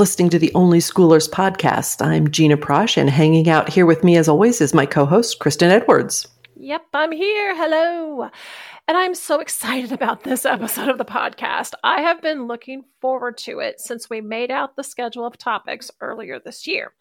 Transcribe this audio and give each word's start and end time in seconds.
Listening 0.00 0.30
to 0.30 0.38
the 0.38 0.50
Only 0.54 0.78
Schoolers 0.78 1.28
podcast. 1.28 2.00
I'm 2.00 2.30
Gina 2.30 2.56
Prosh, 2.56 2.96
and 2.96 3.10
hanging 3.10 3.50
out 3.50 3.68
here 3.68 3.84
with 3.84 4.02
me, 4.02 4.16
as 4.16 4.30
always, 4.30 4.62
is 4.62 4.72
my 4.72 4.86
co 4.86 5.04
host, 5.04 5.40
Christyn 5.40 5.68
Edwards. 5.68 6.26
Yep, 6.56 6.86
I'm 6.94 7.12
here. 7.12 7.54
Hello. 7.54 8.30
And 8.88 8.96
I'm 8.96 9.14
so 9.14 9.40
excited 9.40 9.92
about 9.92 10.24
this 10.24 10.46
episode 10.46 10.88
of 10.88 10.96
the 10.96 11.04
podcast. 11.04 11.74
I 11.84 12.00
have 12.00 12.22
been 12.22 12.46
looking 12.46 12.84
forward 13.02 13.36
to 13.40 13.58
it 13.58 13.78
since 13.78 14.08
we 14.08 14.22
made 14.22 14.50
out 14.50 14.74
the 14.74 14.84
schedule 14.84 15.26
of 15.26 15.36
topics 15.36 15.90
earlier 16.00 16.40
this 16.42 16.66
year. 16.66 16.94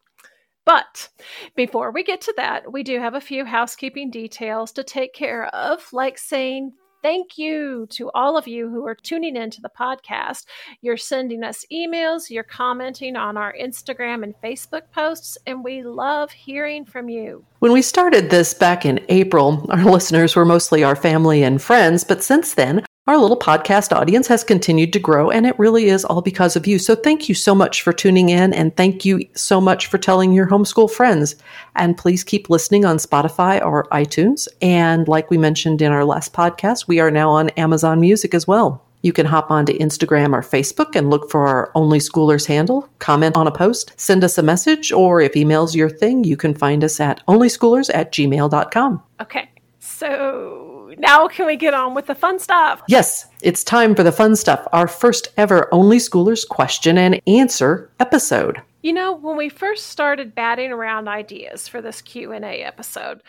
But 0.66 1.08
before 1.56 1.94
we 1.94 2.04
get 2.04 2.20
to 2.20 2.34
that, 2.36 2.70
we 2.70 2.84
do 2.84 3.00
have 3.00 3.14
a 3.14 3.22
few 3.22 3.46
housekeeping 3.46 4.12
details 4.12 4.74
to 4.74 4.84
take 4.84 5.14
care 5.14 5.46
of, 5.56 5.88
like 5.94 6.18
saying 6.18 6.74
thank 7.02 7.38
you 7.38 7.88
to 7.92 8.10
all 8.14 8.38
of 8.38 8.48
you 8.48 8.70
who 8.70 8.86
are 8.88 8.96
tuning 8.96 9.36
into 9.36 9.62
the 9.62 9.70
podcast. 9.70 10.46
You're 10.82 10.98
sending 10.98 11.44
us 11.44 11.66
emails, 11.72 12.30
you're 12.30 12.44
commenting 12.44 13.16
on 13.16 13.38
our 13.38 13.54
Instagram 13.54 14.24
and 14.24 14.36
Facebook 14.44 14.84
posts, 14.94 15.38
and 15.46 15.64
we 15.64 15.82
love 15.82 16.32
hearing 16.32 16.86
from 16.86 17.10
you. 17.10 17.46
When 17.60 17.72
we 17.72 17.82
started 17.82 18.30
this 18.30 18.54
back 18.54 18.86
in 18.86 19.06
April, 19.10 19.66
our 19.70 19.84
listeners 19.92 20.36
were 20.36 20.46
mostly 20.46 20.84
our 20.84 20.96
family 20.96 21.44
and 21.44 21.62
friends, 21.62 22.04
but 22.04 22.24
since 22.24 22.54
then, 22.54 22.86
our 23.10 23.18
little 23.18 23.40
podcast 23.40 23.92
audience 23.92 24.28
has 24.28 24.44
continued 24.44 24.94
to 24.94 25.00
grow, 25.00 25.32
and 25.32 25.48
it 25.48 25.58
really 25.58 25.86
is 25.86 26.06
all 26.06 26.22
because 26.22 26.56
of 26.56 26.68
you. 26.68 26.78
So, 26.78 26.94
thank 26.94 27.28
you 27.28 27.34
so 27.34 27.56
much 27.56 27.82
for 27.82 27.92
tuning 27.92 28.30
in, 28.30 28.54
and 28.54 28.78
thank 28.78 29.04
you 29.04 29.28
so 29.34 29.60
much 29.60 29.88
for 29.88 29.98
telling 29.98 30.32
your 30.32 30.46
homeschool 30.46 30.92
friends. 30.92 31.36
And 31.76 31.98
please 31.98 32.24
keep 32.24 32.52
listening 32.52 32.86
on 32.86 32.98
Spotify 32.98 33.66
or 33.66 33.86
iTunes. 33.86 34.48
And, 34.62 35.08
like 35.08 35.32
we 35.32 35.40
mentioned 35.40 35.82
in 35.82 35.92
our 35.92 36.06
last 36.06 36.34
podcast, 36.34 36.88
we 36.88 37.00
are 37.00 37.10
now 37.10 37.32
on 37.32 37.50
Amazon 37.50 38.00
Music 38.00 38.36
as 38.36 38.48
well. 38.48 38.86
You 39.02 39.12
can 39.12 39.26
hop 39.26 39.50
onto 39.50 39.76
Instagram 39.80 40.34
or 40.34 40.44
Facebook 40.44 40.96
and 40.96 41.10
look 41.10 41.32
for 41.32 41.48
our 41.48 41.72
Only 41.74 41.98
Schoolers 41.98 42.46
handle, 42.46 42.88
comment 43.00 43.36
on 43.36 43.48
a 43.48 43.52
post, 43.52 43.92
send 43.98 44.24
us 44.24 44.38
a 44.38 44.44
message, 44.44 44.92
or 44.92 45.20
if 45.20 45.36
email's 45.36 45.74
your 45.76 45.90
thing, 45.90 46.26
you 46.26 46.38
can 46.38 46.54
find 46.54 46.84
us 46.84 47.00
at 47.00 47.26
onlyschoolers 47.26 47.90
at 47.92 48.12
gmail.com. 48.12 49.02
Okay, 49.20 49.50
so 49.80 50.79
now 50.98 51.28
can 51.28 51.46
we 51.46 51.56
get 51.56 51.74
on 51.74 51.94
with 51.94 52.08
the 52.08 52.16
fun 52.16 52.40
stuff? 52.40 52.82
Yes, 52.88 53.28
it's 53.42 53.64
time 53.64 53.96
for 53.96 54.04
the 54.04 54.12
fun 54.12 54.36
stuff. 54.36 54.68
Our 54.74 54.88
first 54.88 55.30
ever 55.38 55.74
Only 55.74 55.98
Schoolers 55.98 56.48
question 56.48 56.98
and 56.98 57.22
answer 57.28 57.90
episode. 58.00 58.62
You 58.82 58.94
know, 58.94 59.14
when 59.14 59.36
we 59.36 59.50
first 59.50 59.88
started 59.88 60.34
batting 60.34 60.72
around 60.72 61.10
ideas 61.10 61.68
for 61.68 61.82
this 61.82 62.02
Q&A 62.02 62.64
episode, 62.64 63.22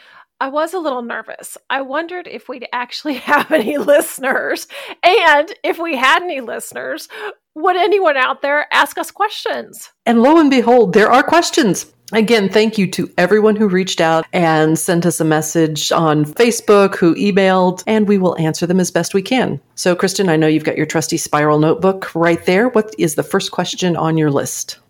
I 0.42 0.48
was 0.48 0.72
a 0.72 0.78
little 0.78 1.02
nervous. 1.02 1.58
I 1.69 1.83
wondered 1.83 2.27
if 2.27 2.48
we'd 2.48 2.67
actually 2.72 3.14
have 3.30 3.50
any 3.50 3.77
listeners. 3.77 4.67
And 5.02 5.52
if 5.62 5.78
we 5.78 5.97
had 5.97 6.22
any 6.22 6.41
listeners, 6.41 7.08
would 7.55 7.77
anyone 7.77 8.17
out 8.17 8.42
there 8.42 8.67
ask 8.72 8.97
us 8.97 9.11
questions? 9.11 9.91
And 10.06 10.22
lo 10.22 10.39
and 10.39 10.50
behold, 10.50 10.95
there 10.95 11.11
are 11.11 11.22
questions. 11.22 11.86
Again, 12.12 12.48
thank 12.48 12.77
you 12.77 12.91
to 12.91 13.08
everyone 13.16 13.55
who 13.55 13.69
reached 13.69 14.00
out 14.00 14.27
and 14.33 14.77
sent 14.77 15.06
us 15.06 15.20
a 15.20 15.25
message 15.25 15.92
on 15.92 16.25
Facebook, 16.25 16.97
who 16.97 17.14
emailed, 17.14 17.84
and 17.86 18.08
we 18.08 18.19
will 18.19 18.36
answer 18.39 18.67
them 18.67 18.80
as 18.80 18.91
best 18.91 19.14
we 19.14 19.22
can. 19.22 19.61
So, 19.77 19.94
Christyn, 19.94 20.28
I 20.28 20.36
know 20.36 20.48
you've 20.48 20.64
got 20.64 20.77
your 20.77 20.86
trusty 20.86 21.17
spiral 21.17 21.61
notebook 21.61 22.12
right 22.17 22.44
there. 22.47 22.69
What 22.69 22.92
is 22.98 23.14
the 23.14 23.22
first 23.22 23.52
question 23.52 23.97
on 23.97 24.19
your 24.19 24.30
list? 24.30 24.80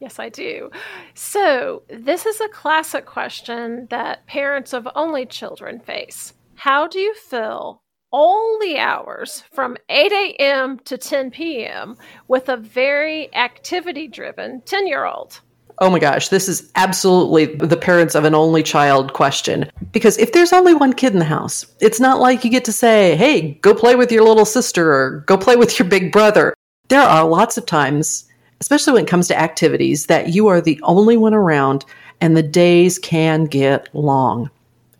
Yes, 0.00 0.18
I 0.18 0.28
do. 0.28 0.70
So, 1.14 1.84
this 1.88 2.26
is 2.26 2.40
a 2.40 2.48
classic 2.48 3.06
question 3.06 3.86
that 3.90 4.26
parents 4.26 4.72
of 4.72 4.88
only 4.96 5.26
children 5.26 5.78
face. 5.78 6.34
How 6.56 6.88
do 6.88 6.98
you 6.98 7.14
fill 7.14 7.82
all 8.10 8.58
the 8.60 8.78
hours 8.78 9.44
from 9.52 9.76
8 9.88 10.12
a.m. 10.12 10.78
to 10.80 10.98
10 10.98 11.30
p.m. 11.30 11.96
with 12.28 12.48
a 12.48 12.56
very 12.56 13.32
activity 13.34 14.08
driven 14.08 14.60
10 14.62 14.88
year 14.88 15.04
old? 15.04 15.40
Oh 15.78 15.90
my 15.90 15.98
gosh, 15.98 16.28
this 16.28 16.48
is 16.48 16.70
absolutely 16.76 17.46
the 17.46 17.76
parents 17.76 18.14
of 18.14 18.24
an 18.24 18.34
only 18.34 18.62
child 18.62 19.12
question. 19.12 19.70
Because 19.92 20.16
if 20.18 20.32
there's 20.32 20.52
only 20.52 20.74
one 20.74 20.92
kid 20.92 21.12
in 21.12 21.18
the 21.18 21.24
house, 21.24 21.66
it's 21.80 21.98
not 21.98 22.20
like 22.20 22.44
you 22.44 22.50
get 22.50 22.64
to 22.66 22.72
say, 22.72 23.16
hey, 23.16 23.52
go 23.62 23.74
play 23.74 23.96
with 23.96 24.12
your 24.12 24.22
little 24.22 24.44
sister 24.44 24.92
or 24.92 25.24
go 25.26 25.36
play 25.36 25.56
with 25.56 25.78
your 25.78 25.88
big 25.88 26.12
brother. 26.12 26.54
There 26.88 27.00
are 27.00 27.28
lots 27.28 27.56
of 27.56 27.66
times, 27.66 28.24
especially 28.60 28.92
when 28.92 29.04
it 29.04 29.10
comes 29.10 29.26
to 29.28 29.40
activities, 29.40 30.06
that 30.06 30.32
you 30.32 30.46
are 30.46 30.60
the 30.60 30.80
only 30.84 31.16
one 31.16 31.34
around 31.34 31.84
and 32.20 32.36
the 32.36 32.42
days 32.42 32.98
can 32.98 33.44
get 33.44 33.88
long. 33.94 34.50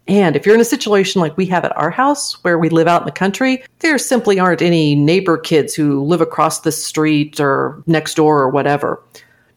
And 0.06 0.36
if 0.36 0.44
you're 0.44 0.54
in 0.54 0.60
a 0.60 0.66
situation 0.66 1.20
like 1.20 1.36
we 1.36 1.46
have 1.46 1.64
at 1.64 1.76
our 1.76 1.90
house, 1.90 2.42
where 2.44 2.58
we 2.58 2.68
live 2.68 2.88
out 2.88 3.02
in 3.02 3.06
the 3.06 3.12
country, 3.12 3.64
there 3.78 3.96
simply 3.96 4.38
aren't 4.38 4.60
any 4.60 4.94
neighbor 4.94 5.38
kids 5.38 5.74
who 5.74 6.02
live 6.02 6.20
across 6.20 6.60
the 6.60 6.72
street 6.72 7.40
or 7.40 7.82
next 7.86 8.14
door 8.16 8.42
or 8.42 8.50
whatever. 8.50 9.02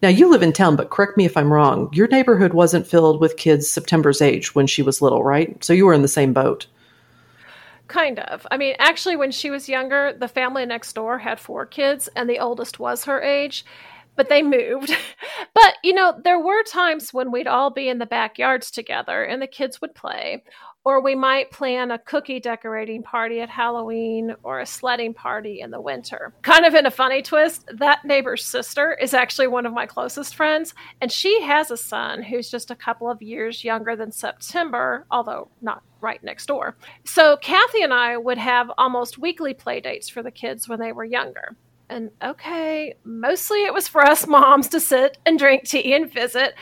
Now, 0.02 0.09
you 0.09 0.30
live 0.30 0.44
in 0.44 0.53
town, 0.53 0.75
but 0.75 0.91
correct 0.91 1.18
me 1.18 1.25
if 1.25 1.35
I'm 1.35 1.52
wrong. 1.52 1.90
Your 1.91 2.08
neighborhood 2.08 2.53
wasn't 2.53 2.85
filled 2.85 3.19
with 3.19 3.38
kids 3.38 3.69
September's 3.69 4.22
age 4.22 4.53
when 4.53 4.68
she 4.68 4.84
was 4.84 5.02
little, 5.02 5.24
right? 5.24 5.63
So 5.63 5.74
you 5.74 5.85
were 5.88 5.94
in 5.94 6.03
the 6.03 6.08
same 6.08 6.34
boat. 6.34 6.68
Kind 7.88 8.19
of. 8.19 8.46
I 8.52 8.58
mean, 8.58 8.75
actually, 8.78 9.16
when 9.16 9.31
she 9.31 9.50
was 9.50 9.69
younger, 9.69 10.13
the 10.13 10.28
family 10.28 10.66
next 10.66 10.94
door 10.94 11.18
had 11.18 11.40
four 11.40 11.66
kids, 11.66 12.09
and 12.16 12.30
the 12.30 12.40
oldest 12.40 12.80
was 12.80 13.06
her 13.06 13.22
age, 13.22 13.66
but 14.16 14.30
they 14.30 14.44
moved. 14.44 14.96
but, 15.53 15.75
you 15.84 15.94
know, 15.94 16.19
there 16.24 16.40
were 16.40 16.64
times 16.64 17.14
when 17.14 17.31
we'd 17.31 17.47
all 17.47 17.72
be 17.72 17.90
in 17.90 17.97
the 17.97 18.06
backyards 18.06 18.69
together 18.69 19.24
and 19.24 19.41
the 19.41 19.47
kids 19.47 19.79
would 19.79 19.96
play, 19.96 20.44
or 20.88 21.02
we 21.02 21.16
might 21.16 21.52
plan 21.52 21.92
a 21.92 22.00
cookie 22.00 22.40
decorating 22.40 23.03
party 23.03 23.42
at 23.42 23.50
Halloween 23.50 24.34
or 24.42 24.62
a 24.62 24.66
sledding 24.66 25.14
party 25.14 25.59
in 25.59 25.70
the 25.70 25.81
winter. 25.81 26.34
Kind 26.44 26.66
of 26.66 26.74
in 26.75 26.86
a 26.86 26.92
funny 26.92 27.22
twist, 27.22 27.70
that 27.74 28.06
neighbor's 28.06 28.46
sister 28.46 28.94
is 28.94 29.14
actually 29.14 29.47
one 29.47 29.66
of 29.66 29.74
my 29.74 29.86
closest 29.86 30.34
friends, 30.34 30.74
and 31.02 31.12
she 31.12 31.42
has 31.42 31.72
a 31.72 31.76
son 31.76 32.24
who's 32.24 32.50
just 32.50 32.72
a 32.72 32.76
couple 32.76 33.12
of 33.12 33.22
years 33.22 33.66
younger 33.66 33.97
than 33.97 34.14
September, 34.14 35.06
although 35.12 35.50
not 35.62 35.84
right 36.00 36.24
next 36.24 36.46
door. 36.46 36.78
So 37.03 37.36
Kathy 37.36 37.84
and 37.84 37.94
I 37.94 38.16
would 38.16 38.38
have 38.38 38.72
almost 38.78 39.18
weekly 39.18 39.53
play 39.53 39.81
dates 39.81 40.08
for 40.08 40.24
the 40.24 40.31
kids 40.31 40.70
when 40.70 40.80
they 40.80 40.94
were 40.94 41.03
younger. 41.03 41.58
And 41.90 42.12
okay, 42.24 42.94
mostly 43.03 43.66
it 43.66 43.74
was 43.74 43.90
for 43.90 44.06
us 44.06 44.26
moms 44.26 44.70
to 44.70 44.80
sit 44.80 45.18
and 45.26 45.38
drink 45.38 45.68
tea 45.68 45.94
and 45.94 46.09
visit, 46.09 46.53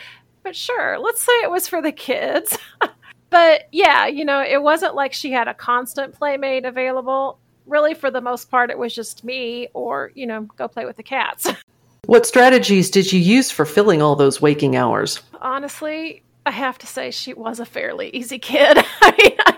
but 0.46 0.56
sure, 0.56 1.00
let's 1.00 1.24
say 1.24 1.32
it 1.42 1.50
was 1.50 1.68
for 1.68 1.82
the 1.82 1.92
kids. 1.92 2.58
but 3.36 3.68
yeah, 3.74 4.08
you 4.08 4.24
know, 4.24 4.42
it 4.42 4.64
wasn't 4.64 4.96
like 4.96 5.12
she 5.12 5.30
had 5.30 5.50
a 5.50 5.54
constant 5.54 6.14
playmate 6.14 6.64
available. 6.64 7.38
Really, 7.66 7.94
for 7.94 8.10
the 8.10 8.22
most 8.22 8.50
part, 8.50 8.70
it 8.70 8.78
was 8.78 8.96
just 8.96 9.26
me 9.26 9.68
or, 9.74 10.14
you 10.16 10.26
know, 10.26 10.44
go 10.56 10.70
play 10.70 10.86
with 10.86 10.96
the 10.96 11.04
cats. 11.04 11.46
What 12.06 12.28
strategies 12.28 12.92
did 12.92 13.12
you 13.12 13.20
use 13.20 13.50
for 13.50 13.66
filling 13.66 14.00
all 14.00 14.16
those 14.16 14.40
waking 14.40 14.76
hours? 14.76 15.24
Honestly, 15.42 16.22
I 16.46 16.52
have 16.52 16.78
to 16.78 16.86
say 16.86 17.10
she 17.10 17.34
was 17.34 17.60
a 17.60 17.66
fairly 17.66 18.12
easy 18.12 18.38
kid. 18.38 18.78
I 19.02 19.12
mean, 19.18 19.36
I 19.48 19.54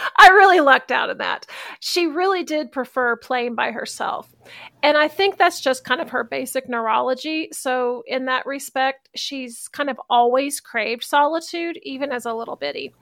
I 0.18 0.28
really 0.28 0.60
lucked 0.60 0.92
out 0.92 1.10
in 1.10 1.18
that. 1.18 1.46
She 1.80 2.06
really 2.06 2.44
did 2.44 2.72
prefer 2.72 3.16
playing 3.16 3.54
by 3.54 3.70
herself. 3.70 4.34
And 4.82 4.96
I 4.96 5.08
think 5.08 5.36
that's 5.36 5.60
just 5.60 5.84
kind 5.84 6.00
of 6.00 6.10
her 6.10 6.24
basic 6.24 6.68
neurology. 6.68 7.48
So, 7.52 8.02
in 8.06 8.26
that 8.26 8.46
respect, 8.46 9.08
she's 9.14 9.68
kind 9.68 9.90
of 9.90 10.00
always 10.08 10.60
craved 10.60 11.04
solitude, 11.04 11.78
even 11.82 12.12
as 12.12 12.26
a 12.26 12.34
little 12.34 12.56
bitty. 12.56 12.94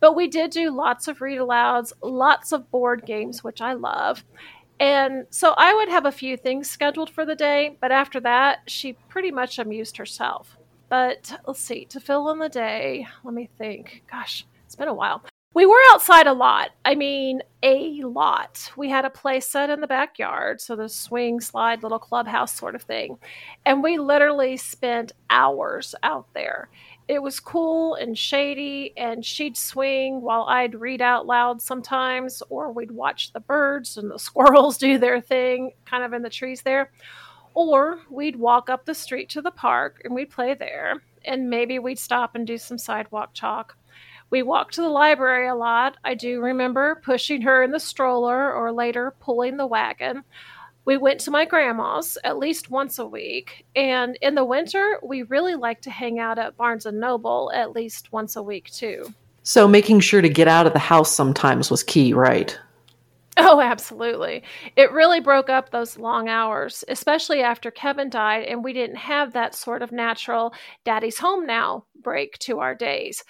But 0.00 0.14
we 0.14 0.28
did 0.28 0.50
do 0.50 0.70
lots 0.70 1.08
of 1.08 1.20
read 1.20 1.38
alouds, 1.38 1.92
lots 2.02 2.52
of 2.52 2.70
board 2.70 3.04
games, 3.04 3.42
which 3.42 3.60
I 3.60 3.72
love. 3.72 4.24
And 4.80 5.26
so 5.30 5.54
I 5.56 5.74
would 5.74 5.88
have 5.88 6.06
a 6.06 6.12
few 6.12 6.36
things 6.36 6.70
scheduled 6.70 7.10
for 7.10 7.26
the 7.26 7.34
day, 7.34 7.76
but 7.80 7.90
after 7.90 8.20
that, 8.20 8.60
she 8.68 8.92
pretty 9.08 9.32
much 9.32 9.58
amused 9.58 9.96
herself. 9.96 10.56
But 10.88 11.32
let's 11.46 11.60
see, 11.60 11.84
to 11.86 12.00
fill 12.00 12.30
in 12.30 12.38
the 12.38 12.48
day, 12.48 13.06
let 13.24 13.34
me 13.34 13.50
think. 13.58 14.04
Gosh, 14.10 14.46
it's 14.64 14.76
been 14.76 14.88
a 14.88 14.94
while. 14.94 15.22
We 15.54 15.64
were 15.64 15.80
outside 15.92 16.26
a 16.26 16.32
lot. 16.34 16.70
I 16.84 16.94
mean, 16.94 17.42
a 17.62 18.02
lot. 18.02 18.70
We 18.76 18.90
had 18.90 19.04
a 19.04 19.10
play 19.10 19.40
set 19.40 19.70
in 19.70 19.80
the 19.80 19.86
backyard, 19.86 20.60
so 20.60 20.76
the 20.76 20.88
swing, 20.88 21.40
slide, 21.40 21.82
little 21.82 21.98
clubhouse 21.98 22.54
sort 22.54 22.74
of 22.74 22.82
thing. 22.82 23.18
And 23.64 23.82
we 23.82 23.98
literally 23.98 24.58
spent 24.58 25.12
hours 25.30 25.94
out 26.02 26.26
there. 26.34 26.68
It 27.08 27.22
was 27.22 27.40
cool 27.40 27.94
and 27.94 28.16
shady, 28.16 28.92
and 28.98 29.24
she'd 29.24 29.56
swing 29.56 30.20
while 30.20 30.44
I'd 30.44 30.74
read 30.74 31.00
out 31.00 31.26
loud 31.26 31.62
sometimes, 31.62 32.42
or 32.50 32.70
we'd 32.70 32.90
watch 32.90 33.32
the 33.32 33.40
birds 33.40 33.96
and 33.96 34.10
the 34.10 34.18
squirrels 34.18 34.76
do 34.76 34.98
their 34.98 35.20
thing 35.20 35.72
kind 35.86 36.04
of 36.04 36.12
in 36.12 36.22
the 36.22 36.30
trees 36.30 36.60
there. 36.60 36.92
Or 37.54 38.00
we'd 38.10 38.36
walk 38.36 38.68
up 38.68 38.84
the 38.84 38.94
street 38.94 39.30
to 39.30 39.40
the 39.42 39.50
park 39.50 40.02
and 40.04 40.14
we'd 40.14 40.30
play 40.30 40.52
there, 40.52 41.02
and 41.24 41.48
maybe 41.48 41.78
we'd 41.78 41.98
stop 41.98 42.34
and 42.34 42.46
do 42.46 42.58
some 42.58 42.78
sidewalk 42.78 43.30
chalk 43.32 43.76
we 44.30 44.42
walked 44.42 44.74
to 44.74 44.82
the 44.82 44.88
library 44.88 45.48
a 45.48 45.54
lot. 45.54 45.96
I 46.04 46.14
do 46.14 46.40
remember 46.40 47.00
pushing 47.04 47.42
her 47.42 47.62
in 47.62 47.70
the 47.70 47.80
stroller 47.80 48.52
or 48.52 48.72
later 48.72 49.14
pulling 49.20 49.56
the 49.56 49.66
wagon. 49.66 50.22
We 50.84 50.96
went 50.96 51.20
to 51.20 51.30
my 51.30 51.44
grandma's 51.44 52.16
at 52.24 52.38
least 52.38 52.70
once 52.70 52.98
a 52.98 53.06
week, 53.06 53.66
and 53.76 54.16
in 54.22 54.34
the 54.34 54.44
winter, 54.44 54.98
we 55.02 55.22
really 55.24 55.54
like 55.54 55.82
to 55.82 55.90
hang 55.90 56.18
out 56.18 56.38
at 56.38 56.56
Barnes 56.56 56.86
and 56.86 56.98
Noble 56.98 57.50
at 57.54 57.72
least 57.72 58.12
once 58.12 58.36
a 58.36 58.42
week 58.42 58.70
too. 58.70 59.04
So 59.42 59.68
making 59.68 60.00
sure 60.00 60.22
to 60.22 60.28
get 60.28 60.48
out 60.48 60.66
of 60.66 60.72
the 60.72 60.78
house 60.78 61.14
sometimes 61.14 61.70
was 61.70 61.82
key, 61.82 62.12
right? 62.12 62.58
Oh, 63.40 63.60
absolutely. 63.60 64.42
It 64.76 64.90
really 64.90 65.20
broke 65.20 65.48
up 65.48 65.70
those 65.70 65.96
long 65.96 66.28
hours, 66.28 66.84
especially 66.88 67.40
after 67.40 67.70
Kevin 67.70 68.10
died 68.10 68.44
and 68.44 68.64
we 68.64 68.72
didn't 68.72 68.96
have 68.96 69.32
that 69.32 69.54
sort 69.54 69.80
of 69.80 69.92
natural 69.92 70.52
daddy's 70.84 71.18
home 71.18 71.46
now 71.46 71.84
break 72.02 72.36
to 72.40 72.58
our 72.58 72.74
days 72.74 73.22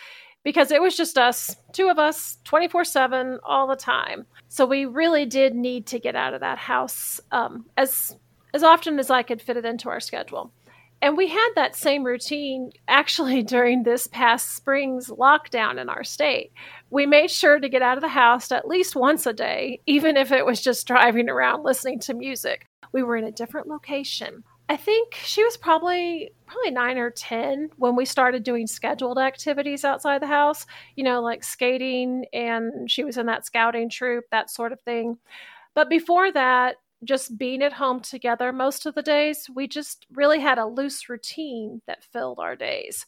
because 0.45 0.71
it 0.71 0.81
was 0.81 0.97
just 0.97 1.19
us, 1.19 1.57
two 1.73 1.89
of 1.89 1.99
us, 1.99 2.39
24 2.45 2.85
7 2.85 3.39
all 3.45 3.67
the 3.67 3.77
time. 3.77 4.27
So 4.49 4.67
we 4.67 4.85
really 4.85 5.27
did 5.27 5.55
need 5.55 5.87
to 5.89 5.99
get 5.99 6.17
out 6.17 6.35
of 6.35 6.41
that 6.41 6.59
house 6.59 7.21
um, 7.33 7.67
as, 7.77 8.17
as 8.55 8.63
often 8.63 8.99
as 8.99 9.11
I 9.11 9.23
could 9.23 9.43
fit 9.43 9.57
it 9.57 9.65
into 9.65 9.89
our 9.89 10.01
schedule. 10.01 10.53
And 11.01 11.17
we 11.17 11.29
had 11.29 11.51
that 11.55 11.77
same 11.77 12.03
routine 12.03 12.73
actually 12.89 13.43
during 13.45 13.83
this 13.83 14.07
past 14.07 14.57
spring's 14.57 15.09
lockdown 15.09 15.81
in 15.81 15.89
our 15.89 16.05
state. 16.05 16.53
We 16.91 17.07
made 17.07 17.31
sure 17.31 17.61
to 17.61 17.69
get 17.69 17.83
out 17.83 17.99
of 17.99 18.03
the 18.03 18.09
house 18.09 18.51
at 18.51 18.67
least 18.67 18.97
once 18.97 19.27
a 19.27 19.33
day, 19.33 19.81
even 19.87 20.17
if 20.17 20.33
it 20.33 20.47
was 20.47 20.61
just 20.61 20.87
driving 20.87 21.29
around 21.29 21.63
listening 21.63 22.01
to 22.01 22.15
music. 22.15 22.67
We 22.93 23.03
were 23.03 23.17
in 23.17 23.25
a 23.25 23.33
different 23.33 23.69
location. 23.69 24.45
I 24.69 24.77
think 24.77 25.15
she 25.15 25.43
was 25.43 25.57
probably 25.57 26.31
probably 26.47 26.71
9 26.73 26.99
or 26.99 27.11
10 27.11 27.71
when 27.77 27.97
we 27.97 28.05
started 28.05 28.43
doing 28.43 28.67
scheduled 28.67 29.19
activities 29.19 29.85
outside 29.85 30.21
the 30.21 30.27
house, 30.27 30.67
you 30.95 31.05
know, 31.05 31.23
like 31.23 31.43
skating 31.43 32.27
and 32.33 32.91
she 32.91 33.03
was 33.05 33.17
in 33.17 33.27
that 33.27 33.47
scouting 33.47 33.89
troop, 33.89 34.25
that 34.31 34.51
sort 34.51 34.73
of 34.73 34.81
thing. 34.83 35.19
But 35.75 35.89
before 35.89 36.33
that, 36.33 36.77
just 37.05 37.39
being 37.39 37.63
at 37.63 37.75
home 37.75 38.01
together 38.01 38.53
most 38.53 38.85
of 38.85 38.95
the 38.95 39.03
days, 39.03 39.49
we 39.55 39.69
just 39.69 40.07
really 40.13 40.41
had 40.41 40.59
a 40.59 40.67
loose 40.67 41.09
routine 41.09 41.81
that 41.87 42.05
filled 42.05 42.39
our 42.39 42.57
days. 42.57 43.07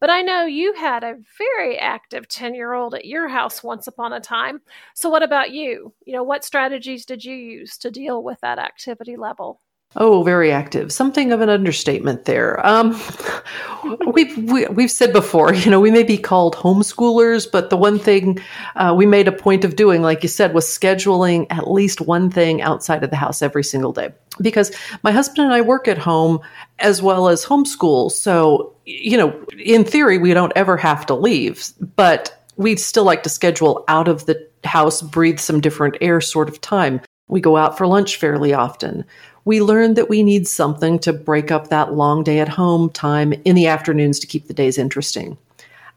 But 0.00 0.10
I 0.10 0.22
know 0.22 0.44
you 0.44 0.74
had 0.74 1.04
a 1.04 1.16
very 1.38 1.78
active 1.78 2.28
10 2.28 2.54
year 2.54 2.72
old 2.74 2.94
at 2.94 3.04
your 3.06 3.28
house 3.28 3.62
once 3.62 3.86
upon 3.86 4.12
a 4.12 4.20
time. 4.20 4.60
So, 4.94 5.08
what 5.08 5.22
about 5.22 5.52
you? 5.52 5.94
You 6.04 6.14
know, 6.14 6.22
what 6.24 6.44
strategies 6.44 7.06
did 7.06 7.24
you 7.24 7.34
use 7.34 7.78
to 7.78 7.90
deal 7.90 8.22
with 8.22 8.40
that 8.40 8.58
activity 8.58 9.16
level? 9.16 9.60
Oh, 9.98 10.22
very 10.22 10.52
active. 10.52 10.92
Something 10.92 11.32
of 11.32 11.40
an 11.40 11.48
understatement 11.48 12.26
there. 12.26 12.64
Um, 12.66 13.00
we've 14.12 14.36
we, 14.36 14.62
have 14.62 14.76
we 14.76 14.82
have 14.82 14.90
said 14.90 15.10
before, 15.10 15.54
you 15.54 15.70
know, 15.70 15.80
we 15.80 15.90
may 15.90 16.02
be 16.02 16.18
called 16.18 16.54
homeschoolers, 16.54 17.50
but 17.50 17.70
the 17.70 17.78
one 17.78 17.98
thing 17.98 18.38
uh, 18.74 18.94
we 18.94 19.06
made 19.06 19.26
a 19.26 19.32
point 19.32 19.64
of 19.64 19.74
doing, 19.74 20.02
like 20.02 20.22
you 20.22 20.28
said, 20.28 20.52
was 20.52 20.66
scheduling 20.66 21.46
at 21.48 21.70
least 21.70 22.02
one 22.02 22.30
thing 22.30 22.60
outside 22.60 23.04
of 23.04 23.10
the 23.10 23.16
house 23.16 23.40
every 23.40 23.64
single 23.64 23.92
day. 23.92 24.12
Because 24.38 24.70
my 25.02 25.12
husband 25.12 25.46
and 25.46 25.54
I 25.54 25.62
work 25.62 25.88
at 25.88 25.96
home 25.96 26.40
as 26.78 27.00
well 27.00 27.28
as 27.28 27.46
homeschool, 27.46 28.12
so 28.12 28.74
you 28.84 29.16
know, 29.16 29.34
in 29.58 29.82
theory, 29.82 30.18
we 30.18 30.34
don't 30.34 30.52
ever 30.56 30.76
have 30.76 31.06
to 31.06 31.14
leave, 31.14 31.72
but 31.96 32.44
we'd 32.56 32.80
still 32.80 33.04
like 33.04 33.22
to 33.22 33.30
schedule 33.30 33.84
out 33.88 34.08
of 34.08 34.26
the 34.26 34.46
house, 34.64 35.00
breathe 35.00 35.38
some 35.38 35.60
different 35.60 35.96
air 36.02 36.20
sort 36.20 36.50
of 36.50 36.60
time. 36.60 37.00
We 37.28 37.40
go 37.40 37.56
out 37.56 37.78
for 37.78 37.86
lunch 37.86 38.16
fairly 38.16 38.52
often 38.52 39.04
we 39.46 39.62
learned 39.62 39.96
that 39.96 40.10
we 40.10 40.22
need 40.22 40.46
something 40.46 40.98
to 40.98 41.12
break 41.12 41.50
up 41.50 41.68
that 41.68 41.94
long 41.94 42.22
day 42.24 42.40
at 42.40 42.48
home 42.48 42.90
time 42.90 43.32
in 43.44 43.54
the 43.54 43.68
afternoons 43.68 44.18
to 44.18 44.26
keep 44.26 44.48
the 44.48 44.52
days 44.52 44.76
interesting. 44.76 45.38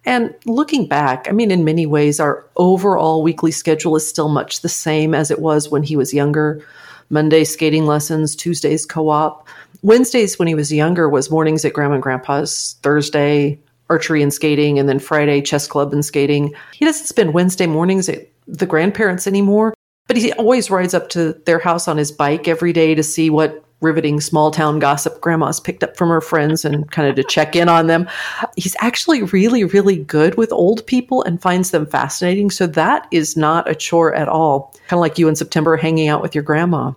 And 0.05 0.33
looking 0.45 0.87
back, 0.87 1.27
I 1.27 1.31
mean, 1.33 1.51
in 1.51 1.65
many 1.65 1.85
ways, 1.85 2.19
our 2.19 2.45
overall 2.55 3.23
weekly 3.23 3.51
schedule 3.51 3.95
is 3.95 4.07
still 4.07 4.29
much 4.29 4.61
the 4.61 4.69
same 4.69 5.13
as 5.13 5.29
it 5.31 5.39
was 5.39 5.67
when 5.67 5.83
he 5.83 5.97
was 5.97 6.13
younger. 6.13 6.63
Monday 7.09 7.43
skating 7.43 7.87
lessons, 7.87 8.35
Tuesdays 8.35 8.85
co 8.85 9.09
op. 9.09 9.47
Wednesdays 9.81 10.37
when 10.37 10.47
he 10.47 10.55
was 10.55 10.71
younger 10.71 11.09
was 11.09 11.31
mornings 11.31 11.65
at 11.65 11.73
grandma 11.73 11.95
and 11.95 12.03
grandpa's, 12.03 12.75
Thursday 12.83 13.59
archery 13.89 14.21
and 14.21 14.31
skating, 14.31 14.77
and 14.77 14.87
then 14.87 14.99
Friday 14.99 15.41
chess 15.41 15.65
club 15.65 15.91
and 15.91 16.05
skating. 16.05 16.53
He 16.73 16.85
doesn't 16.85 17.07
spend 17.07 17.33
Wednesday 17.33 17.65
mornings 17.65 18.07
at 18.07 18.27
the 18.47 18.67
grandparents 18.67 19.25
anymore. 19.25 19.73
But 20.09 20.17
he 20.17 20.33
always 20.33 20.71
rides 20.71 20.95
up 20.95 21.09
to 21.09 21.33
their 21.45 21.59
house 21.59 21.87
on 21.87 21.97
his 21.97 22.11
bike 22.11 22.47
every 22.47 22.73
day 22.73 22.95
to 22.95 23.03
see 23.03 23.29
what 23.29 23.63
riveting 23.79 24.19
small 24.19 24.49
town 24.49 24.79
gossip 24.79 25.21
grandma's 25.21 25.59
picked 25.59 25.83
up 25.83 25.95
from 25.95 26.09
her 26.09 26.19
friends 26.19 26.65
and 26.65 26.89
kind 26.89 27.07
of 27.07 27.15
to 27.15 27.23
check 27.23 27.55
in 27.55 27.69
on 27.69 27.85
them. 27.85 28.09
He's 28.57 28.75
actually 28.79 29.21
really, 29.21 29.63
really 29.63 29.97
good 29.97 30.33
with 30.33 30.51
old 30.51 30.83
people 30.87 31.21
and 31.23 31.39
finds 31.39 31.69
them 31.69 31.85
fascinating. 31.85 32.49
So 32.49 32.65
that 32.65 33.07
is 33.11 33.37
not 33.37 33.69
a 33.69 33.75
chore 33.75 34.15
at 34.15 34.27
all. 34.27 34.73
Kind 34.87 34.97
of 34.97 35.01
like 35.01 35.19
you 35.19 35.27
in 35.27 35.35
September 35.35 35.77
hanging 35.77 36.07
out 36.07 36.23
with 36.23 36.33
your 36.33 36.43
grandma. 36.43 36.93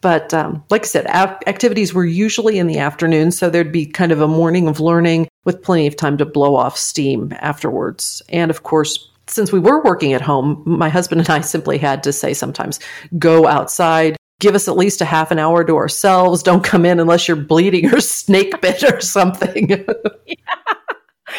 But 0.00 0.32
um, 0.32 0.64
like 0.70 0.84
I 0.84 0.86
said, 0.86 1.06
activities 1.06 1.92
were 1.92 2.06
usually 2.06 2.58
in 2.58 2.66
the 2.66 2.78
afternoon. 2.78 3.30
So 3.30 3.50
there'd 3.50 3.72
be 3.72 3.84
kind 3.84 4.10
of 4.10 4.22
a 4.22 4.26
morning 4.26 4.68
of 4.68 4.80
learning 4.80 5.28
with 5.44 5.62
plenty 5.62 5.86
of 5.86 5.96
time 5.96 6.16
to 6.16 6.24
blow 6.24 6.56
off 6.56 6.78
steam 6.78 7.34
afterwards. 7.40 8.22
And 8.30 8.50
of 8.50 8.62
course, 8.62 9.10
since 9.26 9.52
we 9.52 9.58
were 9.58 9.82
working 9.82 10.12
at 10.12 10.20
home, 10.20 10.62
my 10.66 10.88
husband 10.88 11.20
and 11.20 11.30
I 11.30 11.40
simply 11.40 11.78
had 11.78 12.02
to 12.04 12.12
say 12.12 12.34
sometimes, 12.34 12.80
go 13.18 13.46
outside, 13.46 14.16
give 14.40 14.54
us 14.54 14.68
at 14.68 14.76
least 14.76 15.00
a 15.00 15.04
half 15.04 15.30
an 15.30 15.38
hour 15.38 15.64
to 15.64 15.76
ourselves. 15.76 16.42
Don't 16.42 16.64
come 16.64 16.84
in 16.84 17.00
unless 17.00 17.26
you're 17.26 17.36
bleeding 17.36 17.92
or 17.92 18.00
snake 18.02 18.60
bit 18.60 18.82
or 18.84 19.00
something. 19.00 19.70
yeah. 19.70 20.36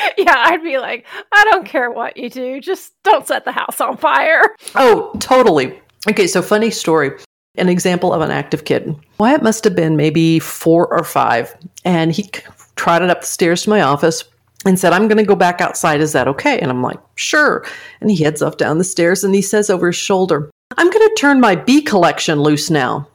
yeah, 0.18 0.34
I'd 0.36 0.64
be 0.64 0.78
like, 0.78 1.06
I 1.32 1.44
don't 1.52 1.66
care 1.66 1.92
what 1.92 2.18
you 2.18 2.30
do, 2.30 2.60
just 2.60 2.94
don't 3.04 3.28
set 3.28 3.46
the 3.46 3.52
house 3.52 3.80
on 3.82 3.98
fire. 3.98 4.56
Oh, 4.76 5.12
totally. 5.20 5.80
Okay, 6.10 6.28
so 6.28 6.42
funny 6.42 6.72
story. 6.72 7.12
An 7.58 7.70
example 7.70 8.14
of 8.14 8.22
an 8.22 8.32
active 8.32 8.66
kid. 8.66 8.96
Wyatt 9.18 9.44
must 9.44 9.64
have 9.64 9.76
been 9.76 9.96
maybe 9.96 10.40
four 10.40 10.92
or 10.92 11.04
five, 11.04 11.56
and 11.86 12.12
he 12.12 12.30
trotted 12.76 13.10
up 13.10 13.22
the 13.22 13.28
stairs 13.28 13.64
to 13.64 13.70
my 13.70 13.82
office, 13.82 14.26
and 14.66 14.80
said, 14.80 14.94
I'm 14.94 15.08
going 15.08 15.18
to 15.18 15.24
go 15.24 15.36
back 15.36 15.62
outside. 15.62 16.02
Is 16.02 16.14
that 16.14 16.28
okay? 16.28 16.60
And 16.60 16.72
I'm 16.72 16.82
like, 16.82 17.00
sure. 17.16 17.66
And 18.02 18.10
he 18.10 18.24
heads 18.24 18.42
off 18.42 18.58
down 18.58 18.78
the 18.78 18.84
stairs 18.84 19.24
and 19.24 19.34
he 19.34 19.42
says 19.42 19.70
over 19.70 19.88
his 19.88 19.96
shoulder, 19.96 20.50
I'm 20.78 20.90
going 20.90 21.08
to 21.08 21.16
turn 21.18 21.40
my 21.40 21.56
bee 21.56 21.82
collection 21.82 22.42
loose 22.42 22.70
now. 22.70 23.08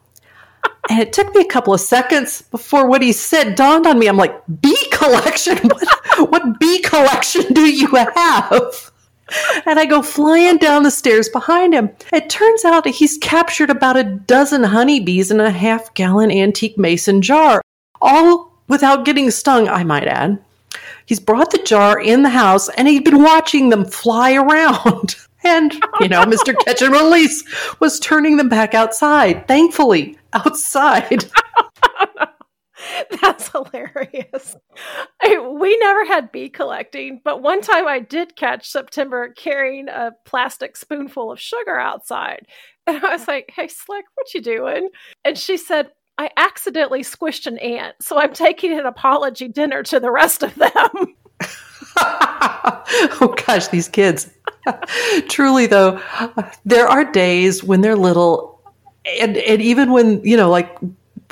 And 0.89 0.99
it 0.99 1.13
took 1.13 1.33
me 1.35 1.41
a 1.41 1.47
couple 1.47 1.73
of 1.73 1.81
seconds 1.81 2.41
before 2.41 2.87
what 2.87 3.01
he 3.01 3.11
said 3.11 3.55
dawned 3.55 3.85
on 3.85 3.99
me. 3.99 4.07
I'm 4.07 4.17
like, 4.17 4.41
bee 4.61 4.89
collection? 4.91 5.57
What, 6.17 6.31
what 6.31 6.59
bee 6.59 6.81
collection 6.81 7.53
do 7.53 7.61
you 7.61 7.87
have? 7.87 8.91
And 9.65 9.79
I 9.79 9.85
go 9.85 10.01
flying 10.01 10.57
down 10.57 10.83
the 10.83 10.91
stairs 10.91 11.29
behind 11.29 11.73
him. 11.73 11.89
It 12.11 12.29
turns 12.29 12.65
out 12.65 12.85
he's 12.85 13.17
captured 13.17 13.69
about 13.69 13.97
a 13.97 14.03
dozen 14.03 14.63
honeybees 14.63 15.31
in 15.31 15.39
a 15.39 15.49
half 15.49 15.93
gallon 15.93 16.31
antique 16.31 16.77
mason 16.77 17.21
jar, 17.21 17.61
all 18.01 18.53
without 18.67 19.05
getting 19.05 19.31
stung, 19.31 19.69
I 19.69 19.83
might 19.83 20.07
add. 20.07 20.43
He's 21.05 21.19
brought 21.19 21.51
the 21.51 21.57
jar 21.59 21.99
in 21.99 22.23
the 22.23 22.29
house 22.29 22.69
and 22.69 22.87
he'd 22.87 23.03
been 23.03 23.23
watching 23.23 23.69
them 23.69 23.85
fly 23.85 24.33
around. 24.33 25.15
And, 25.43 25.73
you 25.99 26.07
know, 26.07 26.23
Mr. 26.23 26.53
Catch 26.65 26.83
and 26.83 26.93
Release 26.93 27.43
was 27.79 27.99
turning 27.99 28.37
them 28.37 28.47
back 28.47 28.75
outside, 28.75 29.47
thankfully, 29.47 30.15
outside. 30.33 31.25
That's 33.21 33.49
hilarious. 33.49 34.55
I, 35.21 35.39
we 35.39 35.77
never 35.77 36.05
had 36.05 36.31
bee 36.31 36.49
collecting, 36.49 37.21
but 37.23 37.41
one 37.41 37.61
time 37.61 37.87
I 37.87 37.99
did 37.99 38.35
catch 38.35 38.69
September 38.69 39.33
carrying 39.33 39.89
a 39.89 40.11
plastic 40.25 40.77
spoonful 40.77 41.31
of 41.31 41.39
sugar 41.39 41.77
outside. 41.77 42.45
And 42.87 43.03
I 43.03 43.13
was 43.13 43.27
like, 43.27 43.51
hey, 43.55 43.67
Slick, 43.67 44.05
what 44.15 44.33
you 44.33 44.41
doing? 44.41 44.89
And 45.23 45.37
she 45.37 45.57
said, 45.57 45.89
I 46.21 46.29
accidentally 46.37 47.01
squished 47.01 47.47
an 47.47 47.57
ant, 47.57 47.95
so 47.99 48.19
I'm 48.19 48.31
taking 48.31 48.77
an 48.77 48.85
apology 48.85 49.47
dinner 49.47 49.81
to 49.81 49.99
the 49.99 50.11
rest 50.11 50.43
of 50.43 50.53
them. 50.53 51.15
oh 51.97 53.33
gosh, 53.47 53.69
these 53.69 53.87
kids. 53.87 54.29
Truly 55.29 55.65
though, 55.65 55.99
there 56.63 56.87
are 56.87 57.11
days 57.11 57.63
when 57.63 57.81
they're 57.81 57.95
little 57.95 58.61
and 59.19 59.35
and 59.35 59.63
even 59.63 59.91
when, 59.91 60.23
you 60.23 60.37
know, 60.37 60.47
like 60.47 60.77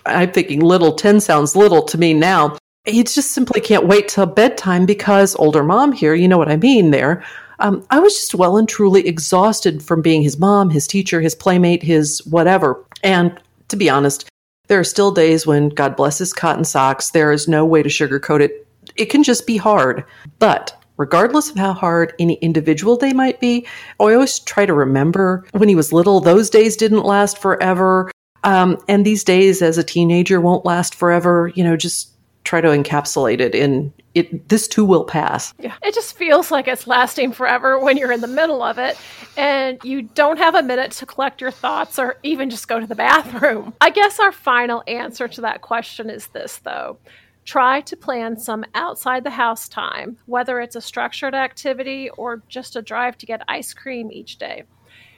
I'm 0.08 0.31
thinking 0.31 0.62
little 0.62 0.93
10 0.93 1.19
sounds 1.19 1.55
little 1.55 1.84
to 1.84 2.00
me 2.00 2.15
now. 2.15 2.58
You 2.88 3.03
just 3.03 3.29
simply 3.29 3.62
can't 3.62 3.86
wait 3.86 4.08
till 4.08 4.25
bedtime 4.25 4.88
because 4.88 5.36
older 5.36 5.62
mom 5.62 5.91
here, 5.91 6.15
you 6.15 6.27
know 6.27 6.39
what 6.39 6.50
I 6.50 6.58
mean 6.58 6.89
there. 6.89 7.24
Um, 7.60 7.86
I 7.91 8.00
was 8.00 8.15
just 8.15 8.34
well 8.34 8.58
and 8.58 8.67
truly 8.67 9.08
exhausted 9.08 9.84
from 9.84 10.01
being 10.01 10.24
his 10.24 10.39
mom, 10.39 10.72
his 10.72 10.88
teacher, 10.88 11.22
his 11.22 11.36
playmate, 11.36 11.84
his 11.84 12.25
whatever. 12.25 12.84
And 13.03 13.39
to 13.67 13.75
be 13.75 13.88
honest, 13.88 14.27
there 14.69 14.79
are 14.79 14.85
still 14.85 15.11
days 15.11 15.45
when, 15.45 15.69
God 15.69 15.95
bless 15.95 16.17
his 16.17 16.31
cotton 16.31 16.63
socks, 16.63 17.11
there 17.11 17.31
is 17.31 17.47
no 17.47 17.65
way 17.65 17.83
to 17.83 17.89
sugarcoat 17.89 18.39
it. 18.39 18.65
It 18.95 19.05
can 19.05 19.23
just 19.23 19.45
be 19.45 19.57
hard. 19.57 20.05
But 20.39 20.75
regardless 20.97 21.49
of 21.49 21.57
how 21.57 21.73
hard 21.73 22.13
any 22.19 22.35
individual 22.35 22.95
day 22.95 23.11
might 23.11 23.39
be, 23.39 23.67
I 23.99 24.13
always 24.13 24.39
try 24.39 24.65
to 24.65 24.73
remember 24.73 25.45
when 25.51 25.69
he 25.69 25.75
was 25.75 25.91
little, 25.91 26.21
those 26.21 26.49
days 26.49 26.77
didn't 26.77 27.03
last 27.03 27.38
forever. 27.38 28.11
Um, 28.43 28.77
and 28.88 29.05
these 29.05 29.23
days 29.23 29.61
as 29.61 29.77
a 29.77 29.83
teenager 29.83 30.39
won't 30.39 30.65
last 30.65 30.95
forever. 30.95 31.51
You 31.55 31.63
know, 31.63 31.75
just 31.75 32.11
try 32.43 32.61
to 32.61 32.69
encapsulate 32.69 33.41
it 33.41 33.53
in 33.53 33.93
it 34.15 34.49
this 34.49 34.67
too 34.67 34.85
will 34.85 35.03
pass. 35.03 35.53
Yeah. 35.59 35.75
It 35.83 35.93
just 35.93 36.17
feels 36.17 36.51
like 36.51 36.67
it's 36.67 36.87
lasting 36.87 37.31
forever 37.33 37.79
when 37.79 37.97
you're 37.97 38.11
in 38.11 38.21
the 38.21 38.27
middle 38.27 38.61
of 38.63 38.77
it 38.77 38.97
and 39.37 39.79
you 39.83 40.01
don't 40.01 40.37
have 40.37 40.55
a 40.55 40.63
minute 40.63 40.91
to 40.93 41.05
collect 41.05 41.41
your 41.41 41.51
thoughts 41.51 41.99
or 41.99 42.17
even 42.23 42.49
just 42.49 42.67
go 42.67 42.79
to 42.79 42.87
the 42.87 42.95
bathroom. 42.95 43.73
I 43.81 43.89
guess 43.89 44.19
our 44.19 44.31
final 44.31 44.83
answer 44.87 45.27
to 45.27 45.41
that 45.41 45.61
question 45.61 46.09
is 46.09 46.27
this 46.27 46.57
though. 46.57 46.97
Try 47.45 47.81
to 47.81 47.97
plan 47.97 48.37
some 48.37 48.63
outside 48.75 49.23
the 49.23 49.29
house 49.31 49.67
time, 49.67 50.17
whether 50.25 50.59
it's 50.59 50.75
a 50.75 50.81
structured 50.81 51.33
activity 51.33 52.09
or 52.11 52.43
just 52.47 52.75
a 52.75 52.81
drive 52.81 53.17
to 53.19 53.25
get 53.25 53.41
ice 53.47 53.73
cream 53.73 54.11
each 54.11 54.37
day. 54.37 54.63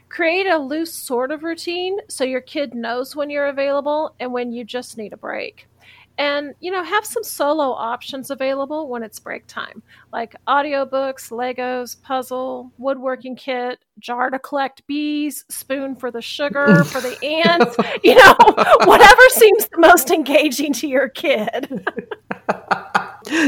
Create 0.08 0.48
a 0.48 0.58
loose 0.58 0.94
sort 0.94 1.32
of 1.32 1.44
routine 1.44 1.98
so 2.10 2.24
your 2.24 2.42
kid 2.42 2.74
knows 2.74 3.16
when 3.16 3.30
you're 3.30 3.48
available 3.48 4.14
and 4.20 4.34
when 4.34 4.52
you 4.52 4.64
just 4.64 4.98
need 4.98 5.14
a 5.14 5.18
break 5.18 5.68
and 6.18 6.54
you 6.60 6.72
know 6.72 6.84
have 6.84 7.06
some 7.06 7.24
solo 7.24 7.72
options 7.72 8.30
available 8.30 8.88
when 8.88 9.04
it's 9.04 9.20
break 9.20 9.46
time 9.48 9.82
like 10.12 10.36
audiobooks 10.48 11.32
legos 11.32 12.02
puzzle 12.02 12.72
woodworking 12.78 13.36
kit 13.36 13.80
jar 14.00 14.30
to 14.30 14.40
collect 14.40 14.86
bees 14.88 15.46
spoon 15.50 15.96
for 15.96 16.12
the 16.12 16.22
sugar 16.22 16.84
for 16.86 17.02
the 17.02 17.18
ants 17.46 17.76
you 18.04 18.16
know 18.16 18.36
whatever 18.86 19.22
seems 19.30 19.68
the 19.70 19.80
most 19.80 20.12
engaging 20.12 20.74
to 20.74 20.88
your 20.88 21.10
kid 21.10 21.88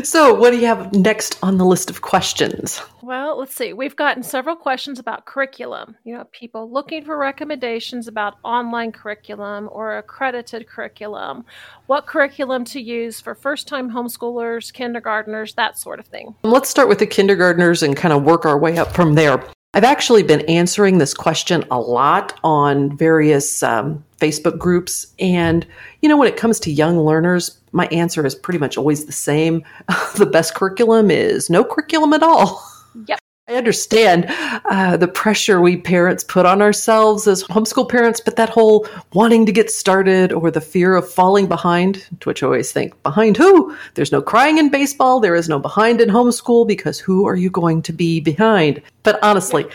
so, 0.04 0.34
what 0.34 0.52
do 0.52 0.58
you 0.58 0.68
have 0.68 0.94
next 0.94 1.38
on 1.44 1.58
the 1.58 1.66
list 1.66 1.90
of 1.90 2.02
questions? 2.02 2.82
Well, 3.02 3.38
let's 3.40 3.56
see. 3.56 3.74
We've 3.74 3.96
gotten 3.96 4.24
several 4.24 4.56
questions 4.56 5.00
about 5.00 5.26
curriculum. 5.26 5.96
You 6.04 6.16
know, 6.16 6.24
people 6.32 6.72
looking 6.72 7.04
for 7.04 7.18
recommendations 7.18 8.08
about 8.08 8.36
online 8.44 8.92
curriculum 8.92 9.70
or 9.72 9.98
accredited 9.98 10.68
curriculum, 10.68 11.46
what 11.88 12.06
curriculum 12.06 12.64
to 12.66 12.82
use 12.82 13.20
for 13.20 13.36
first 13.36 13.68
time 13.68 13.92
homeschoolers, 13.92 14.72
kindergartners, 14.72 15.54
that 15.56 15.78
sort 15.78 16.00
of 16.00 16.08
thing. 16.08 16.34
Let's 16.44 16.70
start 16.70 16.88
with 16.88 17.00
the 17.00 17.08
kindergartners 17.08 17.84
and 17.84 17.96
kind 17.96 18.14
of 18.14 18.24
work 18.24 18.46
our 18.46 18.58
way 18.58 18.78
up 18.78 18.94
from 18.94 19.16
there. 19.16 19.44
I've 19.76 19.84
actually 19.84 20.22
been 20.22 20.42
answering 20.42 21.00
this 21.00 21.16
question 21.16 21.64
a 21.72 21.80
lot 21.80 22.40
on 22.44 22.96
various 22.96 23.64
um, 23.64 24.06
Facebook 24.20 24.60
groups. 24.60 25.08
And, 25.20 25.66
you 26.02 26.10
know, 26.10 26.16
when 26.16 26.28
it 26.28 26.38
comes 26.38 26.60
to 26.62 26.72
young 26.72 27.00
learners, 27.00 27.60
my 27.74 27.88
answer 27.88 28.26
is 28.26 28.36
pretty 28.36 28.60
much 28.60 28.78
always 28.78 29.06
the 29.06 29.12
same. 29.12 29.64
the 30.18 30.26
best 30.26 30.56
curriculum 30.56 31.12
is 31.12 31.50
no 31.50 31.64
curriculum 31.64 32.14
at 32.14 32.24
all. 32.24 32.64
Yep. 33.08 33.20
I 33.50 33.56
understand 33.56 34.28
uh, 34.30 34.96
the 34.96 35.08
pressure 35.10 35.60
we 35.60 35.76
parents 35.76 36.24
put 36.24 36.46
on 36.46 36.62
ourselves 36.62 37.28
as 37.28 37.44
homeschool 37.44 37.90
parents, 37.90 38.22
but 38.22 38.38
that 38.38 38.48
whole 38.48 38.88
wanting 39.12 39.46
to 39.46 39.52
get 39.52 39.70
started 39.70 40.32
or 40.32 40.50
the 40.50 40.62
fear 40.62 40.96
of 40.96 41.12
falling 41.12 41.48
behind, 41.48 42.08
to 42.22 42.30
which 42.30 42.42
I 42.42 42.46
always 42.46 42.72
think, 42.72 43.04
behind 43.04 43.36
who? 43.36 43.76
There's 43.96 44.14
no 44.14 44.22
crying 44.22 44.60
in 44.60 44.70
baseball. 44.70 45.20
There 45.20 45.36
is 45.36 45.50
no 45.50 45.60
behind 45.60 46.00
in 46.00 46.08
homeschool 46.08 46.66
because 46.66 47.00
who 47.00 47.28
are 47.28 47.36
you 47.36 47.50
going 47.50 47.82
to 47.82 47.92
be 47.92 48.22
behind? 48.22 48.82
But 49.04 49.22
honestly, 49.22 49.66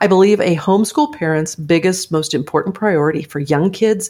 I 0.00 0.06
believe 0.06 0.40
a 0.40 0.56
homeschool 0.56 1.12
parent's 1.12 1.54
biggest, 1.54 2.10
most 2.10 2.32
important 2.32 2.74
priority 2.74 3.24
for 3.24 3.40
young 3.40 3.70
kids 3.70 4.08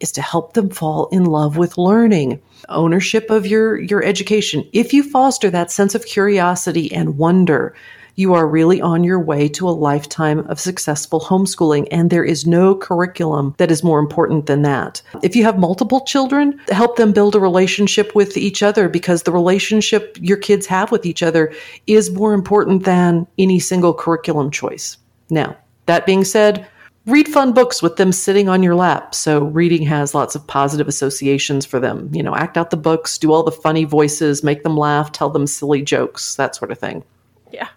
is 0.00 0.12
to 0.12 0.22
help 0.22 0.54
them 0.54 0.70
fall 0.70 1.08
in 1.12 1.24
love 1.24 1.56
with 1.56 1.78
learning 1.78 2.40
ownership 2.68 3.30
of 3.30 3.46
your 3.46 3.78
your 3.78 4.02
education 4.02 4.68
if 4.72 4.92
you 4.92 5.02
foster 5.02 5.50
that 5.50 5.70
sense 5.70 5.94
of 5.94 6.06
curiosity 6.06 6.92
and 6.92 7.18
wonder 7.18 7.74
you 8.16 8.34
are 8.34 8.46
really 8.46 8.80
on 8.80 9.04
your 9.04 9.20
way 9.20 9.48
to 9.48 9.68
a 9.68 9.70
lifetime 9.70 10.40
of 10.46 10.60
successful 10.60 11.20
homeschooling. 11.20 11.88
And 11.90 12.10
there 12.10 12.24
is 12.24 12.46
no 12.46 12.74
curriculum 12.74 13.54
that 13.58 13.70
is 13.70 13.82
more 13.82 13.98
important 13.98 14.46
than 14.46 14.62
that. 14.62 15.02
If 15.22 15.34
you 15.34 15.44
have 15.44 15.58
multiple 15.58 16.04
children, 16.04 16.60
help 16.68 16.96
them 16.96 17.12
build 17.12 17.34
a 17.34 17.40
relationship 17.40 18.14
with 18.14 18.36
each 18.36 18.62
other 18.62 18.88
because 18.88 19.22
the 19.22 19.32
relationship 19.32 20.16
your 20.20 20.36
kids 20.36 20.66
have 20.66 20.90
with 20.90 21.04
each 21.06 21.22
other 21.22 21.52
is 21.86 22.10
more 22.10 22.34
important 22.34 22.84
than 22.84 23.26
any 23.38 23.58
single 23.58 23.94
curriculum 23.94 24.50
choice. 24.50 24.96
Now, 25.30 25.56
that 25.86 26.06
being 26.06 26.24
said, 26.24 26.66
read 27.06 27.28
fun 27.28 27.52
books 27.52 27.82
with 27.82 27.96
them 27.96 28.12
sitting 28.12 28.48
on 28.48 28.62
your 28.62 28.74
lap. 28.74 29.14
So 29.14 29.44
reading 29.44 29.82
has 29.86 30.14
lots 30.14 30.34
of 30.34 30.46
positive 30.46 30.88
associations 30.88 31.66
for 31.66 31.78
them. 31.78 32.10
You 32.12 32.22
know, 32.22 32.34
act 32.34 32.56
out 32.56 32.70
the 32.70 32.76
books, 32.76 33.18
do 33.18 33.32
all 33.32 33.42
the 33.42 33.52
funny 33.52 33.84
voices, 33.84 34.42
make 34.42 34.62
them 34.62 34.76
laugh, 34.76 35.12
tell 35.12 35.30
them 35.30 35.46
silly 35.46 35.82
jokes, 35.82 36.36
that 36.36 36.56
sort 36.56 36.70
of 36.70 36.78
thing. 36.78 37.04
Yeah. 37.52 37.68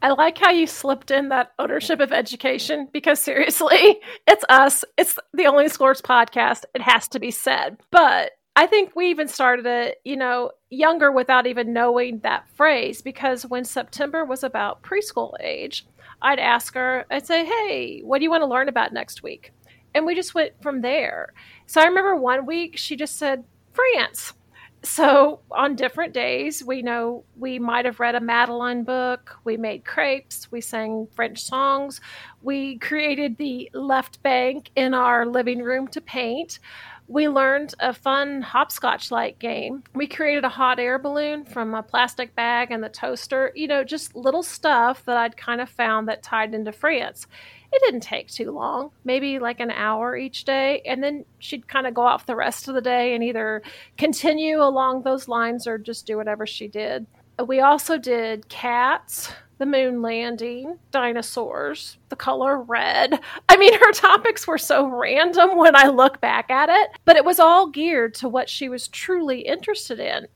I 0.00 0.10
like 0.10 0.38
how 0.38 0.50
you 0.50 0.66
slipped 0.66 1.10
in 1.10 1.28
that 1.30 1.52
ownership 1.58 1.98
of 2.00 2.12
education 2.12 2.88
because 2.92 3.20
seriously, 3.20 4.00
it's 4.26 4.44
us. 4.48 4.84
It's 4.96 5.18
the 5.34 5.46
Only 5.46 5.66
Schoolers 5.66 6.00
podcast. 6.00 6.62
It 6.74 6.82
has 6.82 7.08
to 7.08 7.18
be 7.18 7.32
said. 7.32 7.78
But 7.90 8.32
I 8.54 8.66
think 8.66 8.94
we 8.94 9.10
even 9.10 9.28
started 9.28 9.66
it, 9.66 10.00
you 10.04 10.16
know, 10.16 10.50
younger 10.70 11.12
without 11.12 11.46
even 11.46 11.72
knowing 11.72 12.20
that 12.20 12.48
phrase 12.54 13.02
because 13.02 13.46
when 13.46 13.64
September 13.64 14.24
was 14.24 14.42
about 14.42 14.82
preschool 14.82 15.34
age, 15.40 15.86
I'd 16.20 16.38
ask 16.38 16.74
her, 16.74 17.04
I'd 17.10 17.26
say, 17.26 17.44
hey, 17.44 18.00
what 18.00 18.18
do 18.18 18.24
you 18.24 18.30
want 18.30 18.42
to 18.42 18.46
learn 18.46 18.68
about 18.68 18.92
next 18.92 19.22
week? 19.22 19.52
And 19.94 20.04
we 20.04 20.14
just 20.14 20.34
went 20.34 20.52
from 20.62 20.80
there. 20.80 21.32
So 21.66 21.80
I 21.80 21.84
remember 21.86 22.16
one 22.16 22.46
week 22.46 22.76
she 22.76 22.96
just 22.96 23.16
said, 23.16 23.44
France 23.72 24.34
so 24.82 25.40
on 25.50 25.74
different 25.74 26.14
days, 26.14 26.64
we 26.64 26.82
know 26.82 27.24
we 27.36 27.58
might 27.58 27.84
have 27.84 27.98
read 27.98 28.14
a 28.14 28.20
Madeline 28.20 28.84
book, 28.84 29.36
we 29.44 29.56
made 29.56 29.84
crepes, 29.84 30.50
we 30.52 30.60
sang 30.60 31.08
French 31.14 31.42
songs, 31.42 32.00
we 32.42 32.78
created 32.78 33.36
the 33.36 33.70
left 33.74 34.22
bank 34.22 34.70
in 34.76 34.94
our 34.94 35.26
living 35.26 35.62
room 35.62 35.88
to 35.88 36.00
paint. 36.00 36.60
We 37.08 37.28
learned 37.28 37.74
a 37.80 37.94
fun 37.94 38.42
hopscotch 38.42 39.10
like 39.10 39.38
game. 39.38 39.82
We 39.94 40.06
created 40.06 40.44
a 40.44 40.50
hot 40.50 40.78
air 40.78 40.98
balloon 40.98 41.44
from 41.44 41.74
a 41.74 41.82
plastic 41.82 42.34
bag 42.34 42.70
and 42.70 42.84
the 42.84 42.90
toaster, 42.90 43.50
you 43.54 43.66
know, 43.66 43.82
just 43.82 44.14
little 44.14 44.42
stuff 44.42 45.04
that 45.06 45.16
I'd 45.16 45.36
kind 45.36 45.60
of 45.60 45.70
found 45.70 46.08
that 46.08 46.22
tied 46.22 46.54
into 46.54 46.70
France 46.70 47.26
it 47.72 47.82
didn't 47.84 48.00
take 48.00 48.28
too 48.28 48.50
long, 48.50 48.90
maybe 49.04 49.38
like 49.38 49.60
an 49.60 49.70
hour 49.70 50.16
each 50.16 50.44
day. 50.44 50.80
And 50.86 51.02
then 51.02 51.24
she'd 51.38 51.68
kind 51.68 51.86
of 51.86 51.94
go 51.94 52.02
off 52.02 52.26
the 52.26 52.36
rest 52.36 52.68
of 52.68 52.74
the 52.74 52.80
day 52.80 53.14
and 53.14 53.22
either 53.22 53.62
continue 53.96 54.62
along 54.62 55.02
those 55.02 55.28
lines 55.28 55.66
or 55.66 55.76
just 55.76 56.06
do 56.06 56.16
whatever 56.16 56.46
she 56.46 56.68
did. 56.68 57.06
We 57.44 57.60
also 57.60 57.98
did 57.98 58.48
cats, 58.48 59.30
the 59.58 59.66
moon 59.66 60.02
landing, 60.02 60.78
dinosaurs, 60.90 61.98
the 62.08 62.16
color 62.16 62.60
red. 62.60 63.18
I 63.48 63.56
mean, 63.56 63.74
her 63.78 63.92
topics 63.92 64.46
were 64.46 64.58
so 64.58 64.86
random 64.86 65.56
when 65.56 65.76
I 65.76 65.88
look 65.88 66.20
back 66.20 66.50
at 66.50 66.68
it, 66.68 66.90
but 67.04 67.16
it 67.16 67.24
was 67.24 67.38
all 67.38 67.68
geared 67.68 68.14
to 68.14 68.28
what 68.28 68.48
she 68.48 68.68
was 68.68 68.88
truly 68.88 69.40
interested 69.40 70.00
in 70.00 70.26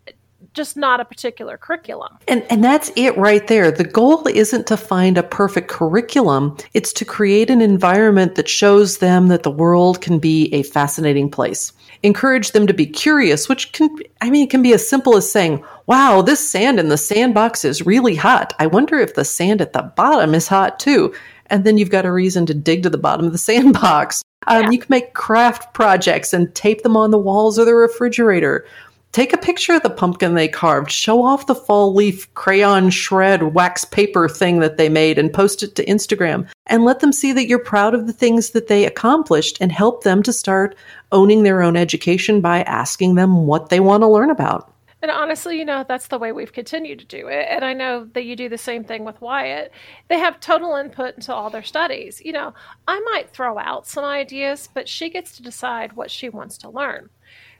just 0.54 0.76
not 0.76 1.00
a 1.00 1.04
particular 1.04 1.56
curriculum. 1.56 2.18
And 2.28 2.44
and 2.50 2.62
that's 2.62 2.90
it 2.96 3.16
right 3.16 3.46
there. 3.46 3.70
The 3.70 3.84
goal 3.84 4.26
isn't 4.26 4.66
to 4.66 4.76
find 4.76 5.16
a 5.16 5.22
perfect 5.22 5.68
curriculum, 5.68 6.56
it's 6.74 6.92
to 6.94 7.04
create 7.04 7.50
an 7.50 7.60
environment 7.60 8.34
that 8.34 8.48
shows 8.48 8.98
them 8.98 9.28
that 9.28 9.42
the 9.42 9.50
world 9.50 10.00
can 10.00 10.18
be 10.18 10.52
a 10.52 10.62
fascinating 10.62 11.30
place. 11.30 11.72
Encourage 12.02 12.50
them 12.50 12.66
to 12.66 12.74
be 12.74 12.86
curious, 12.86 13.48
which 13.48 13.72
can 13.72 13.88
I 14.20 14.30
mean 14.30 14.44
it 14.44 14.50
can 14.50 14.62
be 14.62 14.72
as 14.74 14.88
simple 14.88 15.16
as 15.16 15.30
saying, 15.30 15.62
"Wow, 15.86 16.22
this 16.22 16.46
sand 16.46 16.80
in 16.80 16.88
the 16.88 16.96
sandbox 16.96 17.64
is 17.64 17.86
really 17.86 18.16
hot. 18.16 18.54
I 18.58 18.66
wonder 18.66 18.98
if 18.98 19.14
the 19.14 19.24
sand 19.24 19.60
at 19.60 19.72
the 19.72 19.82
bottom 19.82 20.34
is 20.34 20.48
hot 20.48 20.80
too." 20.80 21.14
And 21.46 21.64
then 21.64 21.76
you've 21.78 21.90
got 21.90 22.06
a 22.06 22.12
reason 22.12 22.46
to 22.46 22.54
dig 22.54 22.82
to 22.82 22.90
the 22.90 22.98
bottom 22.98 23.26
of 23.26 23.32
the 23.32 23.38
sandbox. 23.50 24.22
Um, 24.46 24.64
yeah. 24.64 24.70
You 24.70 24.78
can 24.78 24.88
make 24.88 25.14
craft 25.14 25.74
projects 25.74 26.32
and 26.32 26.52
tape 26.54 26.82
them 26.82 26.96
on 26.96 27.10
the 27.10 27.18
walls 27.18 27.58
of 27.58 27.66
the 27.66 27.74
refrigerator 27.74 28.66
Take 29.12 29.34
a 29.34 29.38
picture 29.38 29.74
of 29.74 29.82
the 29.82 29.90
pumpkin 29.90 30.32
they 30.32 30.48
carved, 30.48 30.90
show 30.90 31.22
off 31.22 31.44
the 31.44 31.54
fall 31.54 31.92
leaf 31.92 32.32
crayon 32.32 32.88
shred 32.88 33.54
wax 33.54 33.84
paper 33.84 34.26
thing 34.26 34.60
that 34.60 34.78
they 34.78 34.88
made, 34.88 35.18
and 35.18 35.30
post 35.30 35.62
it 35.62 35.74
to 35.74 35.84
Instagram. 35.84 36.48
And 36.66 36.86
let 36.86 37.00
them 37.00 37.12
see 37.12 37.30
that 37.32 37.46
you're 37.46 37.58
proud 37.58 37.92
of 37.92 38.06
the 38.06 38.14
things 38.14 38.50
that 38.50 38.68
they 38.68 38.86
accomplished 38.86 39.58
and 39.60 39.70
help 39.70 40.02
them 40.02 40.22
to 40.22 40.32
start 40.32 40.74
owning 41.12 41.42
their 41.42 41.60
own 41.60 41.76
education 41.76 42.40
by 42.40 42.62
asking 42.62 43.16
them 43.16 43.46
what 43.46 43.68
they 43.68 43.80
want 43.80 44.00
to 44.00 44.08
learn 44.08 44.30
about. 44.30 44.72
And 45.02 45.10
honestly, 45.10 45.58
you 45.58 45.64
know, 45.66 45.84
that's 45.86 46.06
the 46.06 46.18
way 46.18 46.32
we've 46.32 46.52
continued 46.52 47.00
to 47.00 47.04
do 47.04 47.26
it. 47.26 47.48
And 47.50 47.66
I 47.66 47.74
know 47.74 48.06
that 48.14 48.24
you 48.24 48.34
do 48.34 48.48
the 48.48 48.56
same 48.56 48.82
thing 48.82 49.04
with 49.04 49.20
Wyatt. 49.20 49.72
They 50.08 50.20
have 50.20 50.40
total 50.40 50.76
input 50.76 51.16
into 51.16 51.34
all 51.34 51.50
their 51.50 51.64
studies. 51.64 52.22
You 52.24 52.32
know, 52.32 52.54
I 52.88 52.98
might 53.00 53.28
throw 53.28 53.58
out 53.58 53.86
some 53.86 54.04
ideas, 54.04 54.70
but 54.72 54.88
she 54.88 55.10
gets 55.10 55.36
to 55.36 55.42
decide 55.42 55.92
what 55.94 56.10
she 56.10 56.30
wants 56.30 56.56
to 56.58 56.70
learn. 56.70 57.10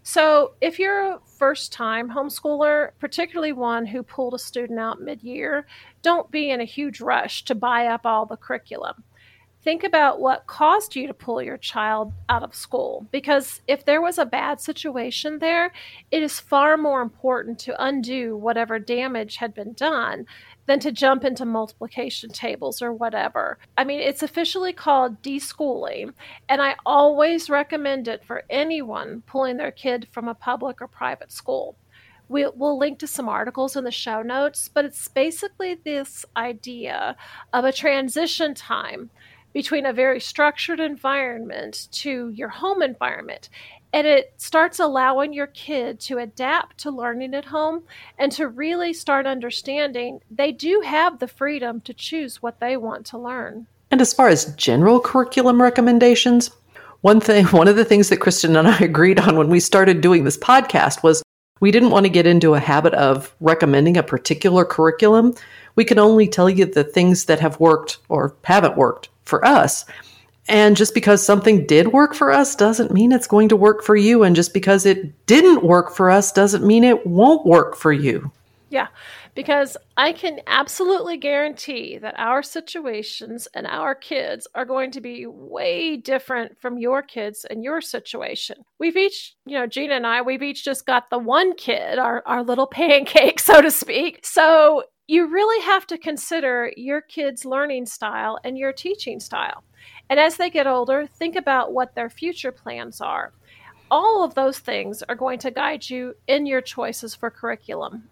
So, 0.05 0.55
if 0.61 0.81
you're 0.81 1.13
a 1.13 1.21
first 1.39 1.73
time 1.73 2.11
homeschooler, 2.11 2.91
particularly 2.99 3.53
one 3.53 3.87
who 3.87 4.03
pulled 4.03 4.35
a 4.35 4.39
student 4.39 4.81
out 4.81 5.01
mid 5.01 5.23
year, 5.23 5.67
don't 6.03 6.31
be 6.31 6.51
in 6.51 6.61
a 6.61 6.65
huge 6.65 7.01
rush 7.01 7.45
to 7.45 7.55
buy 7.55 7.87
up 7.87 8.05
all 8.05 8.27
the 8.27 8.37
curriculum. 8.37 9.05
Think 9.63 9.85
about 9.85 10.21
what 10.21 10.49
caused 10.49 10.97
you 10.97 11.07
to 11.07 11.15
pull 11.15 11.41
your 11.41 11.57
child 11.57 12.13
out 12.29 12.43
of 12.43 12.53
school 12.53 13.07
because 13.13 13.63
if 13.69 13.85
there 13.85 14.03
was 14.03 14.19
a 14.19 14.27
bad 14.27 14.61
situation 14.61 15.39
there, 15.39 15.73
it 16.11 16.21
is 16.21 16.41
far 16.41 16.77
more 16.77 17.01
important 17.01 17.61
to 17.61 17.85
undo 17.85 18.37
whatever 18.37 18.81
damage 18.81 19.37
had 19.37 19.55
been 19.55 19.73
done 19.73 20.27
than 20.67 20.81
to 20.81 20.93
jump 20.93 21.25
into 21.25 21.45
multiplication 21.45 22.31
tables 22.31 22.81
or 22.83 22.93
whatever. 22.93 23.59
I 23.77 23.85
mean, 23.85 24.01
it's 24.01 24.23
officially 24.23 24.73
called 24.73 25.23
deschooling, 25.23 26.13
and 26.49 26.63
I 26.63 26.77
always 26.87 27.51
recommend 27.51 28.09
it 28.09 28.25
for 28.25 28.45
anyone 28.49 29.23
pulling 29.27 29.57
their 29.57 29.73
kid 29.73 30.09
from 30.13 30.29
a 30.29 30.35
public 30.35 30.81
or 30.81 30.89
private 30.89 31.33
school. 31.33 31.77
We, 32.29 32.47
will 32.47 32.79
link 32.79 32.99
to 33.01 33.07
some 33.07 33.29
articles 33.29 33.77
in 33.77 33.85
the 33.85 33.91
show 33.91 34.23
notes, 34.23 34.71
but 34.73 34.85
it's 34.85 35.09
basically 35.09 35.75
this 35.75 36.25
idea 36.37 37.17
of 37.53 37.65
a 37.65 37.73
transition 37.73 38.55
time 38.55 39.11
between 39.53 39.85
a 39.85 39.93
very 39.93 40.19
structured 40.19 40.81
environment 40.81 41.89
to 41.93 42.31
your 42.31 42.49
home 42.49 42.83
environment 42.83 43.51
and 43.93 44.07
it 44.07 44.33
starts 44.39 44.79
allowing 44.79 45.33
your 45.33 45.49
kid 45.49 46.01
to 46.01 46.19
adapt 46.19 46.79
to 46.79 46.91
learning 46.91 47.35
at 47.35 47.45
home 47.45 47.83
and 48.19 48.33
to 48.33 48.49
really 48.49 48.93
start 48.93 49.27
understanding 49.27 50.21
they 50.31 50.53
do 50.53 50.81
have 50.81 51.19
the 51.19 51.29
freedom 51.29 51.81
to 51.83 51.93
choose 51.93 52.43
what 52.43 52.61
they 52.61 52.77
want 52.77 53.05
to 53.07 53.19
learn. 53.19 53.67
And 53.91 54.01
as 54.01 54.15
far 54.15 54.29
as 54.29 54.55
general 54.57 55.01
curriculum 55.01 55.61
recommendations, 55.61 56.51
one 57.03 57.21
thing, 57.21 57.45
one 57.47 57.69
of 57.69 57.77
the 57.77 57.85
things 57.85 58.09
that 58.09 58.21
Christyn 58.21 58.59
and 58.59 58.67
I 58.67 58.79
agreed 58.79 59.21
on 59.21 59.37
when 59.37 59.49
we 59.49 59.61
started 59.61 60.01
doing 60.01 60.25
this 60.25 60.39
podcast 60.39 61.03
was 61.03 61.23
we 61.61 61.71
didn't 61.71 61.91
want 61.91 62.07
to 62.07 62.11
get 62.11 62.27
into 62.27 62.55
a 62.55 62.61
habit 62.61 62.95
of 62.95 63.35
recommending 63.41 63.97
a 63.97 64.03
particular 64.03 64.65
curriculum. 64.65 65.35
We 65.77 65.85
can 65.85 65.99
only 65.99 66.27
tell 66.27 66.51
you 66.51 66.65
the 66.65 66.83
things 66.83 67.27
that 67.27 67.41
have 67.41 67.61
worked 67.61 67.99
or 68.09 68.35
haven't 68.45 68.77
worked 68.77 69.11
for 69.25 69.45
us. 69.45 69.85
And 70.49 70.77
just 70.77 70.95
because 70.95 71.25
something 71.25 71.67
did 71.67 71.93
work 71.93 72.15
for 72.15 72.33
us 72.33 72.57
doesn't 72.57 72.93
mean 72.93 73.13
it's 73.13 73.29
going 73.29 73.49
to 73.51 73.57
work 73.57 73.83
for 73.83 73.95
you. 73.95 74.25
And 74.25 74.35
just 74.35 74.53
because 74.53 74.85
it 74.85 75.27
didn't 75.27 75.65
work 75.65 75.95
for 75.95 76.11
us 76.11 76.33
doesn't 76.33 76.67
mean 76.67 76.83
it 76.85 77.07
won't 77.07 77.47
work 77.47 77.77
for 77.77 77.93
you. 77.93 78.33
Yeah, 78.69 78.89
because 79.35 79.77
I 79.99 80.15
can 80.15 80.41
absolutely 80.47 81.19
guarantee 81.19 81.99
that 81.99 82.19
our 82.19 82.43
situations 82.43 83.47
and 83.55 83.67
our 83.67 83.95
kids 83.95 84.49
are 84.55 84.65
going 84.65 84.93
to 84.93 85.01
be 85.03 85.27
way 85.27 85.99
different 85.99 86.59
from 86.59 86.79
your 86.79 87.03
kids 87.03 87.45
and 87.49 87.63
your 87.63 87.83
situation. 87.83 88.57
We've 88.79 88.97
each, 88.97 89.35
you 89.45 89.59
know, 89.59 89.67
Gina 89.67 89.95
and 89.95 90.07
I, 90.07 90.23
we've 90.23 90.43
each 90.43 90.65
just 90.65 90.87
got 90.87 91.11
the 91.11 91.19
one 91.19 91.55
kid, 91.55 91.99
our, 91.99 92.23
our 92.25 92.43
little 92.43 92.67
pancake, 92.73 93.41
so 93.41 93.61
to 93.61 93.71
speak. 93.71 94.21
So 94.25 94.85
you 95.07 95.27
really 95.27 95.63
have 95.67 95.87
to 95.89 95.99
consider 95.99 96.73
your 96.77 97.03
kid's 97.03 97.45
learning 97.45 97.85
style 97.85 98.39
and 98.43 98.57
your 98.57 98.73
teaching 98.73 99.21
style. 99.21 99.65
And 100.11 100.21
as 100.21 100.37
they 100.37 100.51
get 100.51 100.67
older, 100.67 101.07
think 101.07 101.37
about 101.37 101.73
what 101.73 101.95
their 101.95 102.11
future 102.11 102.53
plans 102.53 103.01
are. 103.01 103.33
All 103.91 104.25
of 104.25 104.35
those 104.35 104.59
things 104.59 105.03
are 105.03 105.15
going 105.15 105.39
to 105.41 105.51
guide 105.51 105.89
you 105.89 106.17
in 106.27 106.47
your 106.47 106.61
choices 106.61 107.15
for 107.15 107.31
curriculum. 107.31 108.09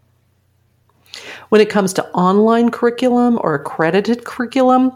When 1.49 1.61
it 1.61 1.70
comes 1.70 1.92
to 1.94 2.06
online 2.12 2.70
curriculum 2.70 3.38
or 3.42 3.54
accredited 3.54 4.25
curriculum, 4.25 4.92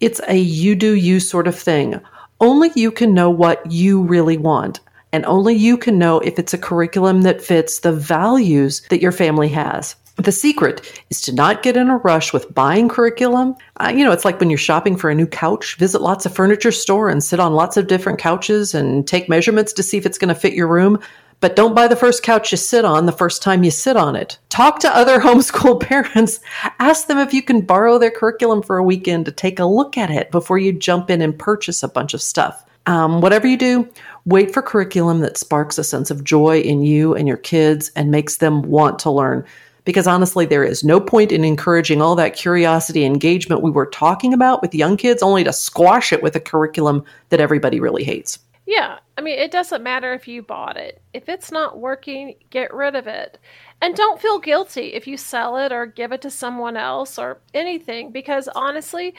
it's 0.00 0.20
a 0.28 0.36
you 0.36 0.74
do 0.74 0.94
you 0.94 1.20
sort 1.20 1.46
of 1.46 1.58
thing. 1.58 2.00
Only 2.40 2.70
you 2.74 2.90
can 2.90 3.14
know 3.14 3.30
what 3.30 3.70
you 3.70 4.02
really 4.02 4.38
want. 4.38 4.80
And 5.12 5.24
only 5.26 5.54
you 5.54 5.76
can 5.76 5.98
know 5.98 6.20
if 6.20 6.38
it's 6.38 6.54
a 6.54 6.58
curriculum 6.58 7.22
that 7.22 7.42
fits 7.42 7.80
the 7.80 7.92
values 7.92 8.82
that 8.90 9.00
your 9.00 9.12
family 9.12 9.48
has. 9.48 9.96
The 10.18 10.32
secret 10.32 11.00
is 11.10 11.20
to 11.22 11.32
not 11.32 11.62
get 11.62 11.76
in 11.76 11.88
a 11.88 11.98
rush 11.98 12.32
with 12.32 12.52
buying 12.52 12.88
curriculum. 12.88 13.54
Uh, 13.76 13.92
you 13.94 14.04
know, 14.04 14.10
it's 14.10 14.24
like 14.24 14.40
when 14.40 14.50
you're 14.50 14.58
shopping 14.58 14.96
for 14.96 15.10
a 15.10 15.14
new 15.14 15.28
couch, 15.28 15.76
visit 15.76 16.02
lots 16.02 16.26
of 16.26 16.34
furniture 16.34 16.72
store 16.72 17.08
and 17.08 17.22
sit 17.22 17.38
on 17.38 17.52
lots 17.52 17.76
of 17.76 17.86
different 17.86 18.18
couches 18.18 18.74
and 18.74 19.06
take 19.06 19.28
measurements 19.28 19.72
to 19.74 19.82
see 19.84 19.96
if 19.96 20.04
it's 20.04 20.18
going 20.18 20.34
to 20.34 20.34
fit 20.34 20.54
your 20.54 20.66
room. 20.66 20.98
But 21.38 21.54
don't 21.54 21.76
buy 21.76 21.86
the 21.86 21.94
first 21.94 22.24
couch 22.24 22.50
you 22.50 22.58
sit 22.58 22.84
on 22.84 23.06
the 23.06 23.12
first 23.12 23.42
time 23.42 23.62
you 23.62 23.70
sit 23.70 23.96
on 23.96 24.16
it. 24.16 24.38
Talk 24.48 24.80
to 24.80 24.96
other 24.96 25.20
homeschool 25.20 25.80
parents. 25.80 26.40
Ask 26.80 27.06
them 27.06 27.18
if 27.18 27.32
you 27.32 27.42
can 27.42 27.60
borrow 27.60 27.96
their 27.96 28.10
curriculum 28.10 28.62
for 28.62 28.76
a 28.76 28.82
weekend 28.82 29.26
to 29.26 29.32
take 29.32 29.60
a 29.60 29.64
look 29.64 29.96
at 29.96 30.10
it 30.10 30.32
before 30.32 30.58
you 30.58 30.72
jump 30.72 31.10
in 31.10 31.22
and 31.22 31.38
purchase 31.38 31.84
a 31.84 31.88
bunch 31.88 32.12
of 32.12 32.20
stuff. 32.20 32.64
Um, 32.86 33.20
whatever 33.20 33.46
you 33.46 33.56
do, 33.56 33.88
wait 34.24 34.52
for 34.52 34.62
curriculum 34.62 35.20
that 35.20 35.36
sparks 35.36 35.78
a 35.78 35.84
sense 35.84 36.10
of 36.10 36.24
joy 36.24 36.58
in 36.60 36.82
you 36.82 37.14
and 37.14 37.28
your 37.28 37.36
kids 37.36 37.92
and 37.94 38.10
makes 38.10 38.38
them 38.38 38.62
want 38.62 38.98
to 39.00 39.10
learn 39.10 39.44
because 39.88 40.06
honestly, 40.06 40.44
there 40.44 40.64
is 40.64 40.84
no 40.84 41.00
point 41.00 41.32
in 41.32 41.46
encouraging 41.46 42.02
all 42.02 42.14
that 42.14 42.36
curiosity 42.36 43.06
engagement 43.06 43.62
we 43.62 43.70
were 43.70 43.86
talking 43.86 44.34
about 44.34 44.60
with 44.60 44.74
young 44.74 44.98
kids 44.98 45.22
only 45.22 45.42
to 45.42 45.50
squash 45.50 46.12
it 46.12 46.22
with 46.22 46.36
a 46.36 46.40
curriculum 46.40 47.02
that 47.30 47.40
everybody 47.40 47.80
really 47.80 48.04
hates. 48.04 48.38
Yeah, 48.66 48.98
I 49.16 49.22
mean, 49.22 49.38
it 49.38 49.50
doesn't 49.50 49.82
matter 49.82 50.12
if 50.12 50.28
you 50.28 50.42
bought 50.42 50.76
it. 50.76 51.00
If 51.14 51.30
it's 51.30 51.50
not 51.50 51.78
working, 51.78 52.34
get 52.50 52.74
rid 52.74 52.96
of 52.96 53.06
it. 53.06 53.38
And 53.80 53.94
don't 53.94 54.20
feel 54.20 54.38
guilty 54.38 54.92
if 54.92 55.06
you 55.06 55.16
sell 55.16 55.56
it 55.56 55.72
or 55.72 55.86
give 55.86 56.12
it 56.12 56.20
to 56.20 56.30
someone 56.30 56.76
else 56.76 57.18
or 57.18 57.38
anything, 57.54 58.12
because 58.12 58.46
honestly, 58.54 59.14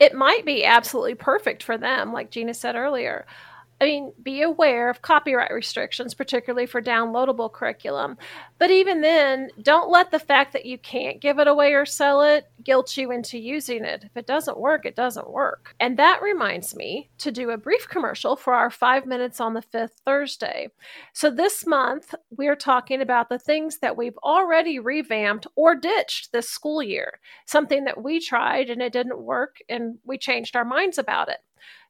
it 0.00 0.16
might 0.16 0.44
be 0.44 0.64
absolutely 0.64 1.14
perfect 1.14 1.62
for 1.62 1.78
them, 1.78 2.12
like 2.12 2.32
Gina 2.32 2.54
said 2.54 2.74
earlier. 2.74 3.24
I 3.80 3.84
mean, 3.84 4.12
be 4.20 4.42
aware 4.42 4.90
of 4.90 5.02
copyright 5.02 5.52
restrictions, 5.52 6.12
particularly 6.12 6.66
for 6.66 6.82
downloadable 6.82 7.52
curriculum. 7.52 8.18
But 8.58 8.72
even 8.72 9.02
then, 9.02 9.50
don't 9.62 9.90
let 9.90 10.10
the 10.10 10.18
fact 10.18 10.52
that 10.52 10.66
you 10.66 10.78
can't 10.78 11.20
give 11.20 11.38
it 11.38 11.46
away 11.46 11.74
or 11.74 11.86
sell 11.86 12.22
it 12.22 12.50
guilt 12.64 12.96
you 12.96 13.12
into 13.12 13.38
using 13.38 13.84
it. 13.84 14.04
If 14.04 14.16
it 14.16 14.26
doesn't 14.26 14.58
work, 14.58 14.84
it 14.84 14.96
doesn't 14.96 15.30
work. 15.30 15.74
And 15.78 15.96
that 15.96 16.20
reminds 16.22 16.74
me 16.74 17.08
to 17.18 17.30
do 17.30 17.50
a 17.50 17.56
brief 17.56 17.88
commercial 17.88 18.34
for 18.34 18.52
our 18.52 18.70
five 18.70 19.06
minutes 19.06 19.40
on 19.40 19.54
the 19.54 19.62
fifth 19.62 20.00
Thursday. 20.04 20.68
So 21.12 21.30
this 21.30 21.64
month, 21.64 22.14
we're 22.30 22.56
talking 22.56 23.00
about 23.00 23.28
the 23.28 23.38
things 23.38 23.78
that 23.78 23.96
we've 23.96 24.18
already 24.18 24.80
revamped 24.80 25.46
or 25.54 25.76
ditched 25.76 26.32
this 26.32 26.48
school 26.48 26.82
year, 26.82 27.20
something 27.46 27.84
that 27.84 28.02
we 28.02 28.18
tried 28.20 28.70
and 28.70 28.82
it 28.82 28.92
didn't 28.92 29.22
work, 29.22 29.58
and 29.68 29.98
we 30.04 30.18
changed 30.18 30.56
our 30.56 30.64
minds 30.64 30.98
about 30.98 31.28
it. 31.28 31.38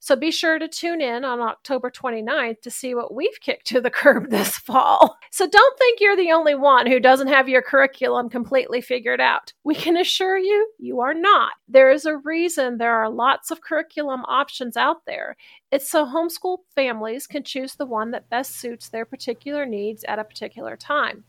So 0.01 0.15
be 0.17 0.31
sure 0.31 0.59
to 0.59 0.69
tune 0.69 1.01
in 1.01 1.25
on 1.25 1.41
October 1.41 1.91
29th 1.91 2.61
to 2.63 2.71
see 2.71 2.95
what 2.95 3.13
we've 3.13 3.41
kicked 3.41 3.67
to 3.69 3.81
the 3.81 3.91
curb 3.99 4.31
this 4.31 4.57
fall. 4.57 5.17
So 5.31 5.47
don't 5.47 5.79
think 5.79 6.01
you're 6.01 6.17
the 6.17 6.33
only 6.33 6.55
one 6.55 6.87
who 6.87 7.01
doesn't 7.01 7.29
have 7.29 7.49
your 7.49 7.63
curriculum 7.63 8.29
completely 8.29 8.81
figured 8.81 9.21
out. 9.21 9.53
We 9.65 9.75
can 9.75 9.97
assure 9.97 10.39
you, 10.39 10.71
you 10.79 11.01
are 11.01 11.15
not. 11.15 11.53
There 11.69 11.91
is 11.91 12.07
a 12.07 12.17
reason 12.17 12.79
there 12.79 12.95
are 12.95 13.11
lots 13.11 13.51
of 13.51 13.61
curriculum 13.61 14.23
options 14.27 14.77
out 14.77 15.05
there. 15.07 15.37
It's 15.71 15.91
so 15.91 16.07
homeschool 16.07 16.59
families 16.75 17.27
can 17.27 17.43
choose 17.43 17.75
the 17.75 17.87
one 17.87 18.11
that 18.13 18.31
best 18.31 18.57
suits 18.57 18.89
their 18.89 19.05
particular 19.05 19.67
needs 19.67 20.05
at 20.05 20.19
a 20.19 20.25
particular 20.25 20.77
time. 20.77 21.25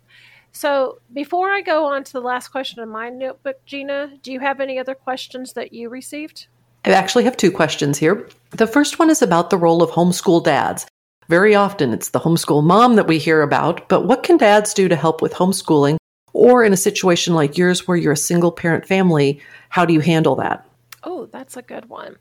So, 0.51 0.99
before 1.13 1.51
I 1.51 1.61
go 1.61 1.85
on 1.85 2.03
to 2.03 2.13
the 2.13 2.21
last 2.21 2.47
question 2.47 2.81
in 2.81 2.89
my 2.89 3.09
notebook, 3.09 3.63
Gina, 3.65 4.17
do 4.21 4.31
you 4.31 4.39
have 4.39 4.59
any 4.59 4.79
other 4.79 4.95
questions 4.95 5.53
that 5.53 5.73
you 5.73 5.89
received? 5.89 6.47
I 6.85 6.91
actually 6.91 7.25
have 7.25 7.37
two 7.37 7.51
questions 7.51 7.97
here. 7.97 8.27
The 8.51 8.67
first 8.67 8.99
one 8.99 9.09
is 9.09 9.21
about 9.21 9.49
the 9.49 9.57
role 9.57 9.83
of 9.83 9.91
homeschool 9.91 10.43
dads. 10.43 10.87
Very 11.27 11.53
often 11.53 11.93
it's 11.93 12.09
the 12.09 12.19
homeschool 12.19 12.63
mom 12.63 12.95
that 12.95 13.07
we 13.07 13.19
hear 13.19 13.41
about, 13.41 13.87
but 13.89 14.05
what 14.05 14.23
can 14.23 14.37
dads 14.37 14.73
do 14.73 14.87
to 14.87 14.95
help 14.95 15.21
with 15.21 15.33
homeschooling? 15.33 15.97
Or 16.33 16.63
in 16.63 16.73
a 16.73 16.77
situation 16.77 17.35
like 17.35 17.57
yours 17.57 17.87
where 17.87 17.97
you're 17.97 18.13
a 18.13 18.17
single 18.17 18.51
parent 18.51 18.87
family, 18.87 19.41
how 19.69 19.85
do 19.85 19.93
you 19.93 19.99
handle 19.99 20.35
that? 20.37 20.65
Oh, 21.03 21.27
that's 21.27 21.57
a 21.57 21.61
good 21.61 21.89
one. 21.89 22.17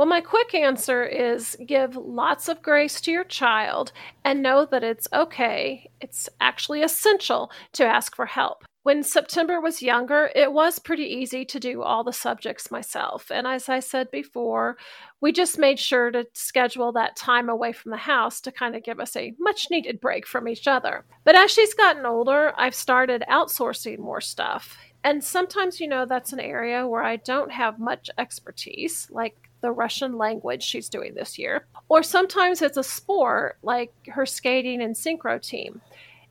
Well, 0.00 0.08
my 0.08 0.22
quick 0.22 0.54
answer 0.54 1.04
is 1.04 1.58
give 1.66 1.94
lots 1.94 2.48
of 2.48 2.62
grace 2.62 3.02
to 3.02 3.10
your 3.10 3.24
child 3.24 3.92
and 4.24 4.40
know 4.40 4.64
that 4.64 4.82
it's 4.82 5.06
okay. 5.12 5.90
It's 6.00 6.26
actually 6.40 6.80
essential 6.80 7.52
to 7.74 7.84
ask 7.84 8.16
for 8.16 8.24
help 8.24 8.64
when 8.82 9.02
September 9.02 9.60
was 9.60 9.82
younger, 9.82 10.30
it 10.34 10.52
was 10.52 10.78
pretty 10.78 11.04
easy 11.04 11.44
to 11.44 11.60
do 11.60 11.82
all 11.82 12.02
the 12.02 12.12
subjects 12.12 12.70
myself. 12.70 13.30
And 13.30 13.46
as 13.46 13.68
I 13.68 13.80
said 13.80 14.10
before, 14.10 14.78
we 15.20 15.32
just 15.32 15.58
made 15.58 15.78
sure 15.78 16.10
to 16.10 16.26
schedule 16.32 16.90
that 16.92 17.14
time 17.14 17.50
away 17.50 17.72
from 17.72 17.90
the 17.90 17.98
house 17.98 18.40
to 18.40 18.52
kind 18.52 18.74
of 18.74 18.82
give 18.82 18.98
us 18.98 19.14
a 19.16 19.34
much 19.38 19.70
needed 19.70 20.00
break 20.00 20.26
from 20.26 20.48
each 20.48 20.66
other. 20.66 21.04
But 21.24 21.36
as 21.36 21.50
she's 21.50 21.74
gotten 21.74 22.06
older, 22.06 22.54
I've 22.56 22.74
started 22.74 23.22
outsourcing 23.30 23.98
more 23.98 24.22
stuff. 24.22 24.78
And 25.04 25.22
sometimes, 25.22 25.78
you 25.78 25.88
know, 25.88 26.06
that's 26.06 26.32
an 26.32 26.40
area 26.40 26.86
where 26.86 27.02
I 27.02 27.16
don't 27.16 27.52
have 27.52 27.78
much 27.78 28.08
expertise, 28.16 29.08
like 29.10 29.49
the 29.60 29.72
Russian 29.72 30.16
language 30.16 30.62
she's 30.62 30.88
doing 30.88 31.14
this 31.14 31.38
year. 31.38 31.66
Or 31.88 32.02
sometimes 32.02 32.62
it's 32.62 32.76
a 32.76 32.84
sport, 32.84 33.58
like 33.62 33.92
her 34.08 34.26
skating 34.26 34.82
and 34.82 34.94
synchro 34.94 35.40
team. 35.40 35.80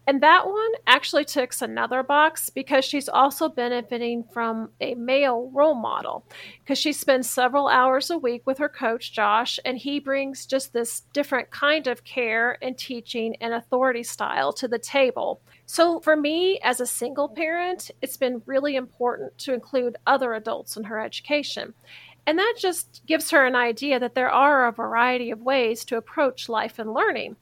And 0.10 0.24
that 0.24 0.48
one 0.48 0.72
actually 0.88 1.24
ticks 1.24 1.62
another 1.62 2.02
box 2.02 2.50
because 2.50 2.84
she's 2.84 3.08
also 3.08 3.48
benefiting 3.48 4.24
from 4.24 4.72
a 4.82 4.96
male 4.96 5.52
role 5.54 5.76
model 5.76 6.26
because 6.63 6.80
she 6.80 6.94
spends 6.94 7.30
several 7.30 7.68
hours 7.68 8.10
a 8.10 8.18
week 8.18 8.42
with 8.48 8.58
her 8.58 8.70
coach, 8.70 9.13
Josh, 9.13 9.60
and 9.63 9.78
he 9.78 10.00
brings 10.00 10.48
just 10.48 10.74
this 10.74 11.04
different 11.13 11.52
kind 11.52 11.86
of 11.86 12.06
care 12.06 12.58
and 12.63 12.76
teaching 12.76 13.36
and 13.39 13.54
authority 13.54 14.02
style 14.02 14.52
to 14.54 14.68
the 14.68 14.80
table. 14.80 15.42
So, 15.68 16.00
for 16.00 16.15
me 16.15 16.60
as 16.63 16.80
a 16.80 16.88
single 16.88 17.30
parent, 17.30 17.92
it's 18.02 18.18
been 18.18 18.42
really 18.48 18.76
important 18.78 19.38
to 19.38 19.54
include 19.54 19.98
other 20.08 20.34
adults 20.34 20.76
in 20.76 20.86
her 20.86 21.00
education. 21.00 21.76
And 22.30 22.38
that 22.38 22.58
just 22.60 23.02
gives 23.08 23.32
her 23.32 23.44
an 23.48 23.56
idea 23.56 24.00
that 24.00 24.13
there 24.13 24.30
are 24.30 24.68
a 24.68 24.72
variety 24.72 25.32
of 25.32 25.42
ways 25.42 25.84
to 25.86 25.98
approach 25.98 26.48
life 26.48 26.78
and 26.78 26.94
learning. 26.94 27.38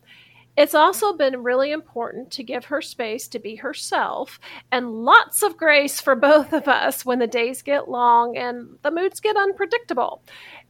It's 0.55 0.73
also 0.73 1.11
been 1.11 1.43
really 1.43 1.73
important 1.73 2.31
to 2.31 2.43
give 2.43 2.63
her 2.63 2.81
space 2.81 3.27
to 3.27 3.39
be 3.39 3.57
herself 3.57 4.39
and 4.71 5.03
lots 5.03 5.43
of 5.43 5.57
grace 5.57 5.99
for 5.99 6.15
both 6.31 6.53
of 6.53 6.69
us 6.69 7.05
when 7.05 7.19
the 7.19 7.27
days 7.27 7.63
get 7.63 7.89
long 7.89 8.37
and 8.37 8.77
the 8.81 8.89
moods 8.89 9.19
get 9.19 9.35
unpredictable. 9.35 10.21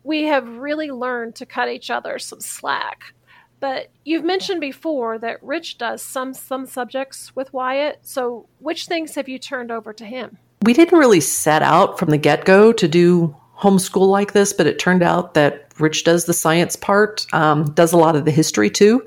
We 0.01 0.23
have 0.23 0.47
really 0.47 0.89
learned 0.89 1.35
to 1.35 1.45
cut 1.45 1.69
each 1.69 1.91
other 1.91 2.17
some 2.17 2.41
slack. 2.41 3.13
But 3.59 3.91
you've 4.03 4.25
mentioned 4.25 4.61
before 4.61 5.19
that 5.19 5.43
Rich 5.43 5.77
does 5.77 6.01
some 6.01 6.33
some 6.33 6.65
subjects 6.65 7.35
with 7.35 7.53
Wyatt. 7.53 7.99
So 8.01 8.47
which 8.57 8.87
things 8.87 9.13
have 9.13 9.29
you 9.29 9.37
turned 9.37 9.69
over 9.69 9.93
to 9.93 10.05
him? 10.05 10.39
We 10.63 10.73
didn't 10.73 10.97
really 10.97 11.21
set 11.21 11.61
out 11.61 11.99
from 11.99 12.09
the 12.09 12.17
get-go 12.17 12.73
to 12.73 12.87
do 12.87 13.35
homeschool 13.59 14.07
like 14.07 14.33
this, 14.33 14.53
but 14.53 14.67
it 14.67 14.79
turned 14.79 15.03
out 15.03 15.33
that 15.33 15.71
Rich 15.79 16.03
does 16.03 16.25
the 16.25 16.33
science 16.33 16.75
part, 16.75 17.25
um, 17.33 17.71
does 17.71 17.93
a 17.93 17.97
lot 17.97 18.15
of 18.15 18.25
the 18.25 18.31
history 18.31 18.69
too 18.69 19.05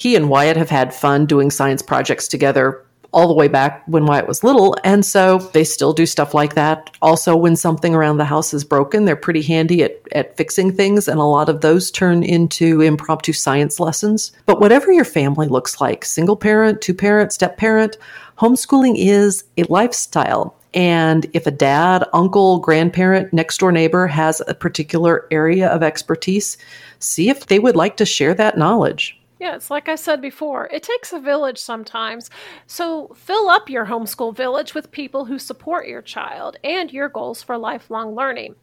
he 0.00 0.16
and 0.16 0.30
Wyatt 0.30 0.56
have 0.56 0.70
had 0.70 0.94
fun 0.94 1.26
doing 1.26 1.50
science 1.50 1.82
projects 1.82 2.26
together 2.26 2.82
all 3.12 3.28
the 3.28 3.34
way 3.34 3.48
back 3.48 3.82
when 3.86 4.06
Wyatt 4.06 4.26
was 4.26 4.42
little. 4.42 4.74
And 4.82 5.04
so 5.04 5.38
they 5.52 5.62
still 5.62 5.92
do 5.92 6.06
stuff 6.06 6.32
like 6.32 6.54
that. 6.54 6.96
Also, 7.02 7.36
when 7.36 7.54
something 7.54 7.94
around 7.94 8.16
the 8.16 8.24
house 8.24 8.54
is 8.54 8.64
broken, 8.64 9.04
they're 9.04 9.14
pretty 9.14 9.42
handy 9.42 9.82
at, 9.82 10.00
at 10.12 10.38
fixing 10.38 10.72
things. 10.72 11.06
And 11.06 11.20
a 11.20 11.24
lot 11.24 11.50
of 11.50 11.60
those 11.60 11.90
turn 11.90 12.22
into 12.22 12.80
impromptu 12.80 13.34
science 13.34 13.78
lessons. 13.78 14.32
But 14.46 14.58
whatever 14.58 14.90
your 14.90 15.04
family 15.04 15.48
looks 15.48 15.82
like 15.82 16.06
single 16.06 16.36
parent, 16.36 16.80
two 16.80 16.94
parent, 16.94 17.34
step 17.34 17.58
parent 17.58 17.98
homeschooling 18.38 18.94
is 18.96 19.44
a 19.58 19.64
lifestyle. 19.64 20.56
And 20.72 21.26
if 21.32 21.46
a 21.46 21.50
dad, 21.50 22.04
uncle, 22.12 22.58
grandparent, 22.58 23.32
next 23.32 23.58
door 23.58 23.72
neighbor 23.72 24.06
has 24.06 24.40
a 24.46 24.54
particular 24.54 25.26
area 25.30 25.68
of 25.68 25.82
expertise, 25.82 26.56
see 27.00 27.28
if 27.28 27.46
they 27.46 27.58
would 27.58 27.76
like 27.76 27.96
to 27.96 28.06
share 28.06 28.34
that 28.34 28.56
knowledge. 28.56 29.20
Yeah, 29.40 29.56
it's 29.56 29.70
like 29.70 29.88
I 29.88 29.94
said 29.94 30.20
before, 30.20 30.68
it 30.70 30.82
takes 30.82 31.14
a 31.14 31.18
village 31.18 31.58
sometimes. 31.58 32.28
So 32.66 33.08
fill 33.16 33.48
up 33.48 33.70
your 33.70 33.86
homeschool 33.86 34.36
village 34.36 34.74
with 34.74 34.90
people 34.90 35.24
who 35.24 35.38
support 35.38 35.88
your 35.88 36.02
child 36.02 36.58
and 36.62 36.92
your 36.92 37.08
goals 37.08 37.42
for 37.42 37.56
lifelong 37.56 38.14
learning. 38.14 38.54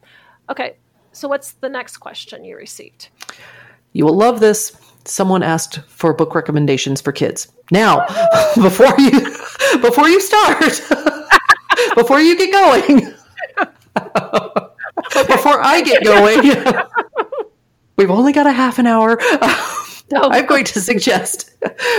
Okay, 0.48 0.76
so 1.10 1.26
what's 1.26 1.52
the 1.54 1.68
next 1.68 1.96
question 1.96 2.44
you 2.44 2.56
received? 2.56 3.08
You 3.92 4.04
will 4.04 4.16
love 4.16 4.38
this. 4.38 4.76
Someone 5.04 5.42
asked 5.42 5.80
for 5.88 6.14
book 6.14 6.34
recommendations 6.36 7.00
for 7.00 7.10
kids. 7.10 7.48
Now, 7.72 8.06
before 8.54 8.94
you 8.98 9.10
before 9.80 10.08
you 10.08 10.20
start, 10.20 10.80
before 11.98 12.20
you 12.20 12.36
get 12.36 12.52
going, 12.52 12.98
before 15.26 15.60
I 15.60 15.82
get 15.84 16.04
going, 16.04 16.52
we've 17.96 18.10
only 18.10 18.32
got 18.32 18.46
a 18.46 18.52
half 18.52 18.78
an 18.78 18.86
hour. 18.86 19.18
Oh. 19.20 20.30
I'm 20.30 20.46
going 20.46 20.64
to 20.64 20.80
suggest 20.80 21.50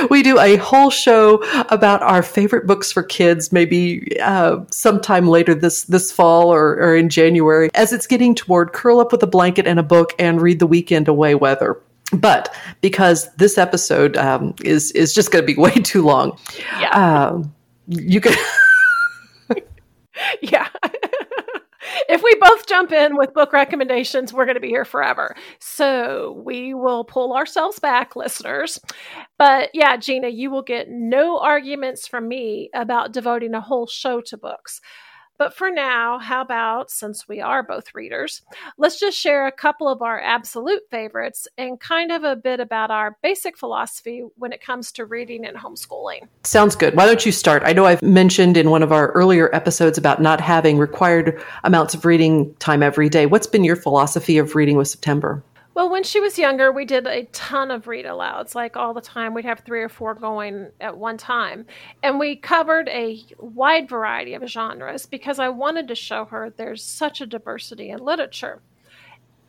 we 0.09 0.23
do 0.23 0.39
a 0.39 0.55
whole 0.55 0.89
show 0.89 1.43
about 1.69 2.01
our 2.01 2.23
favorite 2.23 2.65
books 2.65 2.91
for 2.91 3.03
kids, 3.03 3.51
maybe 3.51 4.19
uh, 4.19 4.61
sometime 4.71 5.27
later 5.27 5.53
this 5.53 5.83
this 5.83 6.11
fall 6.11 6.51
or, 6.51 6.71
or 6.71 6.95
in 6.95 7.09
January, 7.09 7.69
as 7.75 7.93
it's 7.93 8.07
getting 8.07 8.33
toward 8.33 8.73
curl 8.73 8.99
up 8.99 9.11
with 9.11 9.21
a 9.21 9.27
blanket 9.27 9.67
and 9.67 9.79
a 9.79 9.83
book 9.83 10.13
and 10.17 10.41
read 10.41 10.57
the 10.57 10.65
weekend 10.65 11.07
away 11.07 11.35
weather. 11.35 11.79
But 12.11 12.51
because 12.81 13.31
this 13.35 13.59
episode 13.59 14.17
um, 14.17 14.55
is 14.63 14.91
is 14.93 15.13
just 15.13 15.31
going 15.31 15.45
to 15.45 15.53
be 15.53 15.59
way 15.61 15.73
too 15.73 16.01
long, 16.01 16.39
yeah, 16.79 16.97
uh, 16.97 17.43
you 17.87 18.21
can. 18.21 18.33
yeah 20.41 20.67
if 22.09 22.21
we 22.23 22.35
both 22.35 22.67
jump 22.67 22.91
in 22.91 23.15
with 23.15 23.33
book 23.33 23.53
recommendations, 23.53 24.33
we're 24.33 24.45
going 24.45 24.55
to 24.55 24.61
be 24.61 24.67
here 24.69 24.85
forever. 24.85 25.35
So 25.59 26.41
we 26.45 26.73
will 26.73 27.03
pull 27.03 27.33
ourselves 27.33 27.79
back, 27.79 28.15
listeners. 28.15 28.79
But 29.37 29.69
yeah, 29.73 29.95
Gina, 29.97 30.27
you 30.27 30.51
will 30.51 30.61
get 30.61 30.89
no 30.89 31.39
arguments 31.39 32.07
from 32.07 32.27
me 32.27 32.69
about 32.73 33.13
devoting 33.13 33.53
a 33.53 33.61
whole 33.61 33.87
show 33.87 34.21
to 34.21 34.37
books. 34.37 34.81
But 35.39 35.55
for 35.55 35.71
now, 35.71 36.19
how 36.19 36.41
about, 36.41 36.91
since 36.91 37.25
we 37.25 37.39
are 37.39 37.63
both 37.63 37.95
readers, 37.95 38.41
let's 38.77 38.99
just 38.99 39.17
share 39.17 39.47
a 39.47 39.53
couple 39.53 39.87
of 39.87 40.01
our 40.01 40.19
absolute 40.19 40.81
favorites 40.91 41.47
and 41.57 41.79
kind 41.79 42.11
of 42.11 42.25
a 42.25 42.35
bit 42.35 42.59
about 42.59 42.91
our 42.91 43.17
basic 43.23 43.57
philosophy 43.57 44.25
when 44.35 44.51
it 44.51 44.61
comes 44.61 44.91
to 44.91 45.05
reading 45.05 45.45
and 45.45 45.55
homeschooling. 45.55 46.27
Sounds 46.43 46.75
good. 46.75 46.93
Why 46.93 47.05
don't 47.05 47.25
you 47.25 47.31
start? 47.31 47.63
I 47.65 47.71
know 47.71 47.85
I've 47.85 48.01
mentioned 48.01 48.57
in 48.57 48.69
one 48.69 48.83
of 48.83 48.91
our 48.91 49.13
earlier 49.13 49.49
episodes 49.55 49.97
about 49.97 50.21
not 50.21 50.41
having 50.41 50.77
required 50.77 51.41
amounts 51.63 51.93
of 51.93 52.03
reading 52.03 52.53
time 52.55 52.83
every 52.83 53.07
day. 53.07 53.25
What's 53.25 53.47
been 53.47 53.63
your 53.63 53.77
philosophy 53.77 54.37
of 54.39 54.55
reading 54.55 54.75
with 54.75 54.89
September? 54.89 55.41
Well, 55.79 55.89
when 55.89 56.03
she 56.03 56.19
was 56.19 56.37
younger, 56.37 56.73
we 56.73 56.83
did 56.83 57.07
a 57.07 57.23
ton 57.31 57.71
of 57.71 57.87
read 57.87 58.03
alouds, 58.03 58.53
like 58.53 58.75
all 58.75 58.93
the 58.93 58.99
time. 58.99 59.33
We'd 59.33 59.45
have 59.45 59.61
three 59.61 59.81
or 59.81 59.87
four 59.87 60.13
going 60.13 60.71
at 60.81 60.97
one 60.97 61.15
time. 61.15 61.67
And 62.03 62.19
we 62.19 62.35
covered 62.35 62.89
a 62.89 63.23
wide 63.37 63.87
variety 63.87 64.33
of 64.33 64.45
genres 64.45 65.05
because 65.05 65.39
I 65.39 65.47
wanted 65.47 65.87
to 65.87 65.95
show 65.95 66.25
her 66.25 66.49
there's 66.49 66.83
such 66.83 67.21
a 67.21 67.25
diversity 67.25 67.91
in 67.91 67.99
literature. 67.99 68.61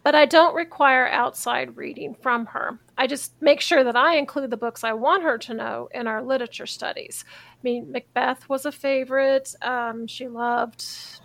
But 0.02 0.14
I 0.14 0.24
don't 0.24 0.54
require 0.54 1.06
outside 1.08 1.76
reading 1.76 2.14
from 2.14 2.46
her. 2.46 2.78
I 2.96 3.06
just 3.06 3.32
make 3.42 3.60
sure 3.60 3.84
that 3.84 3.96
I 3.96 4.16
include 4.16 4.50
the 4.50 4.56
books 4.56 4.82
I 4.82 4.94
want 4.94 5.22
her 5.24 5.36
to 5.38 5.54
know 5.54 5.88
in 5.92 6.06
our 6.06 6.22
literature 6.22 6.66
studies. 6.66 7.24
I 7.28 7.58
mean, 7.62 7.92
Macbeth 7.92 8.48
was 8.48 8.64
a 8.64 8.72
favorite. 8.72 9.54
Um, 9.60 10.06
she 10.06 10.26
loved 10.26 10.84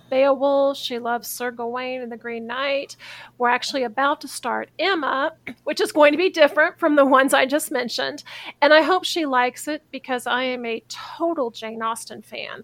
Beowulf. 0.10 0.78
She 0.78 1.00
loves 1.00 1.30
Sir 1.30 1.52
Gawain 1.52 2.02
and 2.02 2.12
the 2.12 2.18
Green 2.18 2.48
Knight. 2.48 2.98
We're 3.38 3.50
actually 3.50 3.84
about 3.84 4.22
to 4.22 4.28
start 4.28 4.70
Emma, 4.78 5.34
which 5.64 5.80
is 5.80 5.94
going 5.94 6.12
to 6.12 6.18
be 6.18 6.30
different 6.30 6.78
from 6.78 6.98
the 6.98 7.06
ones 7.06 7.34
I 7.34 7.46
just 7.46 7.72
mentioned. 7.72 8.24
And 8.62 8.74
I 8.74 8.82
hope 8.82 9.06
she 9.06 9.26
likes 9.26 9.68
it 9.70 9.84
because 9.92 10.28
I 10.28 10.44
am 10.44 10.66
a 10.66 10.84
total 10.90 11.50
Jane 11.52 11.82
Austen 11.82 12.22
fan. 12.22 12.64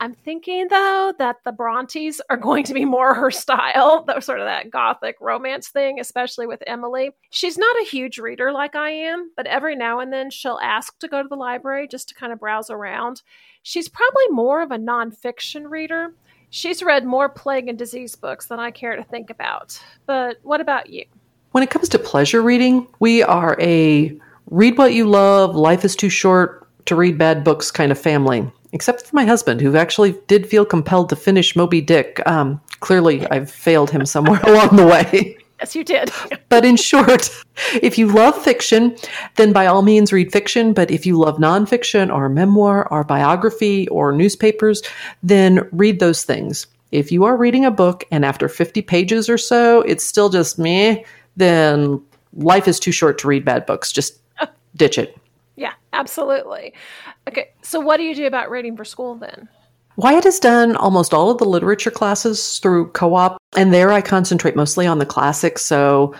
I'm 0.00 0.14
thinking 0.14 0.68
though 0.68 1.12
that 1.18 1.36
the 1.44 1.52
Brontes 1.52 2.20
are 2.30 2.36
going 2.36 2.64
to 2.64 2.74
be 2.74 2.84
more 2.84 3.14
her 3.14 3.30
style, 3.30 4.04
though 4.06 4.20
sort 4.20 4.40
of 4.40 4.46
that 4.46 4.70
gothic 4.70 5.16
romance 5.20 5.68
thing, 5.68 5.98
especially 6.00 6.46
with 6.46 6.62
Emily. 6.66 7.10
She's 7.30 7.58
not 7.58 7.80
a 7.80 7.86
huge 7.86 8.18
reader 8.18 8.52
like 8.52 8.76
I 8.76 8.90
am, 8.90 9.32
but 9.36 9.46
every 9.46 9.76
now 9.76 10.00
and 10.00 10.12
then 10.12 10.30
she'll 10.30 10.60
ask 10.62 10.98
to 11.00 11.08
go 11.08 11.22
to 11.22 11.28
the 11.28 11.36
library 11.36 11.88
just 11.88 12.08
to 12.08 12.14
kind 12.14 12.32
of 12.32 12.40
browse 12.40 12.70
around. 12.70 13.22
She's 13.62 13.88
probably 13.88 14.28
more 14.30 14.62
of 14.62 14.70
a 14.70 14.78
nonfiction 14.78 15.68
reader, 15.68 16.12
She's 16.50 16.82
read 16.82 17.04
more 17.04 17.28
plague 17.28 17.68
and 17.68 17.78
disease 17.78 18.16
books 18.16 18.46
than 18.46 18.58
I 18.58 18.70
care 18.70 18.96
to 18.96 19.04
think 19.04 19.30
about. 19.30 19.80
But 20.06 20.38
what 20.42 20.60
about 20.60 20.88
you? 20.90 21.04
When 21.52 21.62
it 21.62 21.70
comes 21.70 21.88
to 21.90 21.98
pleasure 21.98 22.42
reading, 22.42 22.86
we 23.00 23.22
are 23.22 23.56
a 23.60 24.18
read 24.50 24.78
what 24.78 24.94
you 24.94 25.06
love, 25.06 25.54
life 25.54 25.84
is 25.84 25.94
too 25.94 26.08
short 26.08 26.66
to 26.86 26.96
read 26.96 27.18
bad 27.18 27.44
books 27.44 27.70
kind 27.70 27.92
of 27.92 27.98
family. 27.98 28.50
Except 28.72 29.06
for 29.06 29.16
my 29.16 29.24
husband, 29.24 29.60
who 29.60 29.76
actually 29.76 30.14
did 30.26 30.46
feel 30.46 30.64
compelled 30.64 31.08
to 31.08 31.16
finish 31.16 31.56
Moby 31.56 31.80
Dick. 31.80 32.20
Um, 32.26 32.60
clearly, 32.80 33.26
I've 33.28 33.50
failed 33.50 33.90
him 33.90 34.04
somewhere 34.04 34.40
along 34.44 34.76
the 34.76 34.86
way. 34.86 35.38
Yes, 35.60 35.74
you 35.74 35.84
did. 35.84 36.10
but 36.48 36.64
in 36.64 36.76
short, 36.76 37.30
if 37.82 37.98
you 37.98 38.06
love 38.06 38.40
fiction, 38.42 38.96
then 39.36 39.52
by 39.52 39.66
all 39.66 39.82
means 39.82 40.12
read 40.12 40.32
fiction. 40.32 40.72
But 40.72 40.90
if 40.90 41.06
you 41.06 41.18
love 41.18 41.38
nonfiction 41.38 42.12
or 42.14 42.28
memoir 42.28 42.86
or 42.92 43.04
biography 43.04 43.88
or 43.88 44.12
newspapers, 44.12 44.82
then 45.22 45.68
read 45.72 45.98
those 46.00 46.24
things. 46.24 46.66
If 46.92 47.12
you 47.12 47.24
are 47.24 47.36
reading 47.36 47.64
a 47.64 47.70
book 47.70 48.04
and 48.10 48.24
after 48.24 48.48
50 48.48 48.82
pages 48.82 49.28
or 49.28 49.36
so, 49.36 49.82
it's 49.82 50.04
still 50.04 50.30
just 50.30 50.58
me, 50.58 51.04
then 51.36 52.02
life 52.34 52.66
is 52.68 52.80
too 52.80 52.92
short 52.92 53.18
to 53.18 53.28
read 53.28 53.44
bad 53.44 53.66
books. 53.66 53.92
Just 53.92 54.20
ditch 54.76 54.98
it. 54.98 55.16
Yeah, 55.58 55.72
absolutely. 55.92 56.72
Okay, 57.28 57.48
so 57.62 57.80
what 57.80 57.96
do 57.96 58.04
you 58.04 58.14
do 58.14 58.26
about 58.26 58.48
reading 58.48 58.76
for 58.76 58.84
school 58.84 59.16
then? 59.16 59.48
Wyatt 59.96 60.22
has 60.22 60.38
done 60.38 60.76
almost 60.76 61.12
all 61.12 61.30
of 61.30 61.38
the 61.38 61.44
literature 61.44 61.90
classes 61.90 62.60
through 62.60 62.92
co 62.92 63.14
op, 63.14 63.42
and 63.56 63.74
there 63.74 63.90
I 63.90 64.00
concentrate 64.00 64.54
mostly 64.54 64.86
on 64.86 65.00
the 65.00 65.04
classics. 65.04 65.64
So, 65.64 66.14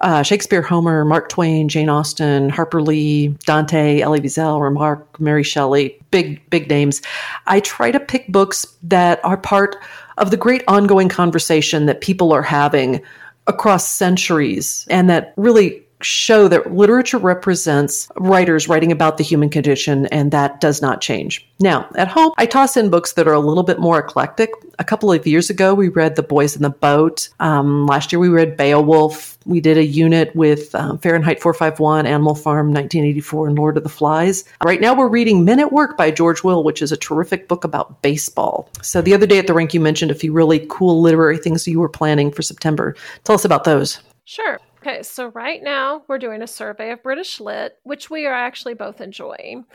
uh, 0.00 0.22
Shakespeare, 0.22 0.62
Homer, 0.62 1.04
Mark 1.04 1.28
Twain, 1.28 1.68
Jane 1.68 1.90
Austen, 1.90 2.48
Harper 2.48 2.80
Lee, 2.80 3.28
Dante, 3.44 4.00
Elie 4.00 4.22
Wiesel, 4.22 4.62
Remarque, 4.62 5.20
Mary 5.20 5.42
Shelley, 5.42 5.98
big, 6.10 6.40
big 6.48 6.70
names. 6.70 7.02
I 7.46 7.60
try 7.60 7.90
to 7.90 8.00
pick 8.00 8.26
books 8.28 8.64
that 8.84 9.22
are 9.22 9.36
part 9.36 9.76
of 10.16 10.30
the 10.30 10.38
great 10.38 10.64
ongoing 10.66 11.10
conversation 11.10 11.84
that 11.84 12.00
people 12.00 12.32
are 12.32 12.40
having 12.40 13.02
across 13.46 13.86
centuries 13.86 14.86
and 14.88 15.10
that 15.10 15.34
really 15.36 15.84
show 16.00 16.48
that 16.48 16.72
literature 16.72 17.18
represents 17.18 18.08
writers 18.16 18.68
writing 18.68 18.92
about 18.92 19.16
the 19.16 19.24
human 19.24 19.50
condition, 19.50 20.06
and 20.06 20.30
that 20.32 20.60
does 20.60 20.80
not 20.80 21.00
change. 21.00 21.46
Now, 21.60 21.88
at 21.96 22.08
home, 22.08 22.32
I 22.38 22.46
toss 22.46 22.76
in 22.76 22.90
books 22.90 23.14
that 23.14 23.26
are 23.26 23.34
a 23.34 23.40
little 23.40 23.64
bit 23.64 23.80
more 23.80 23.98
eclectic. 23.98 24.50
A 24.78 24.84
couple 24.84 25.12
of 25.12 25.26
years 25.26 25.50
ago, 25.50 25.74
we 25.74 25.88
read 25.88 26.14
The 26.14 26.22
Boys 26.22 26.54
in 26.54 26.62
the 26.62 26.70
Boat. 26.70 27.28
Um, 27.40 27.86
last 27.86 28.12
year, 28.12 28.20
we 28.20 28.28
read 28.28 28.56
Beowulf. 28.56 29.36
We 29.44 29.60
did 29.60 29.76
a 29.76 29.84
unit 29.84 30.34
with 30.36 30.74
um, 30.74 30.98
Fahrenheit 30.98 31.40
451, 31.40 32.06
Animal 32.06 32.34
Farm 32.34 32.68
1984, 32.68 33.48
and 33.48 33.58
Lord 33.58 33.76
of 33.76 33.82
the 33.82 33.88
Flies. 33.88 34.44
Right 34.64 34.80
now, 34.80 34.94
we're 34.94 35.08
reading 35.08 35.44
Men 35.44 35.58
at 35.58 35.72
Work 35.72 35.96
by 35.96 36.10
George 36.10 36.44
Will, 36.44 36.62
which 36.62 36.80
is 36.80 36.92
a 36.92 36.96
terrific 36.96 37.48
book 37.48 37.64
about 37.64 38.02
baseball. 38.02 38.68
So, 38.82 39.02
the 39.02 39.14
other 39.14 39.26
day 39.26 39.38
at 39.38 39.48
the 39.48 39.54
rink, 39.54 39.74
you 39.74 39.80
mentioned 39.80 40.10
a 40.10 40.14
few 40.14 40.32
really 40.32 40.64
cool 40.68 41.00
literary 41.00 41.38
things 41.38 41.66
you 41.66 41.80
were 41.80 41.88
planning 41.88 42.30
for 42.30 42.42
September. 42.42 42.94
Tell 43.24 43.34
us 43.34 43.44
about 43.44 43.64
those. 43.64 44.00
Sure. 44.26 44.60
Okay, 44.88 45.02
so 45.02 45.26
right 45.28 45.62
now 45.62 46.02
we're 46.08 46.18
doing 46.18 46.40
a 46.40 46.46
survey 46.46 46.92
of 46.92 47.02
British 47.02 47.40
Lit, 47.40 47.74
which 47.82 48.08
we 48.08 48.24
are 48.24 48.32
actually 48.32 48.72
both 48.72 49.02
enjoying. 49.02 49.66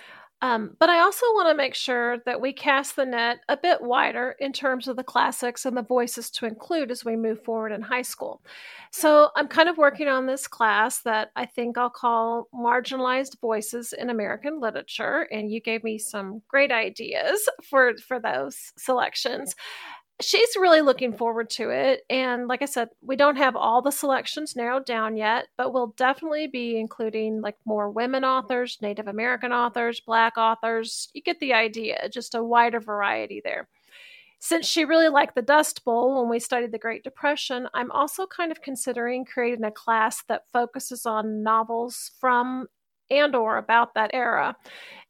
Um, 0.42 0.76
but 0.80 0.90
I 0.90 1.02
also 1.02 1.26
want 1.28 1.50
to 1.50 1.56
make 1.56 1.76
sure 1.76 2.18
that 2.26 2.42
we 2.42 2.52
cast 2.52 2.96
the 2.96 3.06
net 3.06 3.38
a 3.48 3.56
bit 3.56 3.82
wider 3.82 4.36
in 4.40 4.52
terms 4.52 4.88
of 4.88 4.96
the 4.96 5.04
classics 5.04 5.66
and 5.66 5.78
the 5.78 5.84
voices 5.84 6.32
to 6.32 6.48
include 6.48 6.90
as 6.90 7.06
we 7.06 7.16
move 7.16 7.44
forward 7.44 7.72
in 7.72 7.82
high 7.82 8.02
school. 8.02 8.42
So 8.92 9.30
I'm 9.36 9.48
kind 9.48 9.70
of 9.70 9.78
working 9.78 10.08
on 10.08 10.26
this 10.26 10.48
class 10.48 11.00
that 11.04 11.30
I 11.36 11.46
think 11.46 11.78
I'll 11.78 11.92
call 11.92 12.50
Marginalized 12.54 13.40
Voices 13.40 13.94
in 13.94 14.10
American 14.10 14.60
Literature. 14.60 15.28
And 15.32 15.52
you 15.52 15.62
gave 15.62 15.84
me 15.84 16.00
some 16.00 16.42
great 16.48 16.72
ideas 16.72 17.48
for, 17.70 17.94
for 17.98 18.20
those 18.20 18.74
selections. 18.78 19.56
She's 20.22 20.56
really 20.56 20.82
looking 20.82 21.14
forward 21.14 21.50
to 21.52 21.70
it. 21.70 22.04
And 22.10 22.48
like 22.48 22.62
I 22.62 22.66
said, 22.66 22.90
we 23.02 23.16
don't 23.16 23.36
have 23.36 23.56
all 23.56 23.82
the 23.82 23.92
selections 23.92 24.56
narrowed 24.56 24.86
down 24.86 25.18
yet, 25.18 25.48
but 25.58 25.74
we'll 25.74 25.94
definitely 25.98 26.48
be 26.48 26.80
including 26.80 27.42
like 27.42 27.58
more 27.66 27.90
women 27.90 28.24
authors, 28.24 28.78
Native 28.82 29.08
American 29.08 29.52
authors, 29.52 30.00
Black 30.00 30.38
authors. 30.38 31.10
You 31.14 31.22
get 31.22 31.40
the 31.40 31.54
idea, 31.54 32.10
just 32.10 32.36
a 32.36 32.44
wider 32.44 32.80
variety 32.80 33.42
there. 33.44 33.68
Since 34.40 34.68
she 34.68 34.84
really 34.84 35.08
liked 35.08 35.36
the 35.36 35.42
Dust 35.42 35.86
Bowl 35.86 36.20
when 36.20 36.30
we 36.30 36.40
studied 36.40 36.74
the 36.74 36.78
Great 36.78 37.04
Depression, 37.04 37.68
I'm 37.74 37.92
also 37.92 38.28
kind 38.28 38.52
of 38.52 38.62
considering 38.62 39.24
creating 39.24 39.64
a 39.64 39.72
class 39.72 40.22
that 40.28 40.50
focuses 40.52 41.06
on 41.06 41.44
novels 41.44 42.12
from 42.20 42.68
and 43.10 43.36
or 43.36 43.58
about 43.58 43.94
that 43.94 44.12
era. 44.14 44.56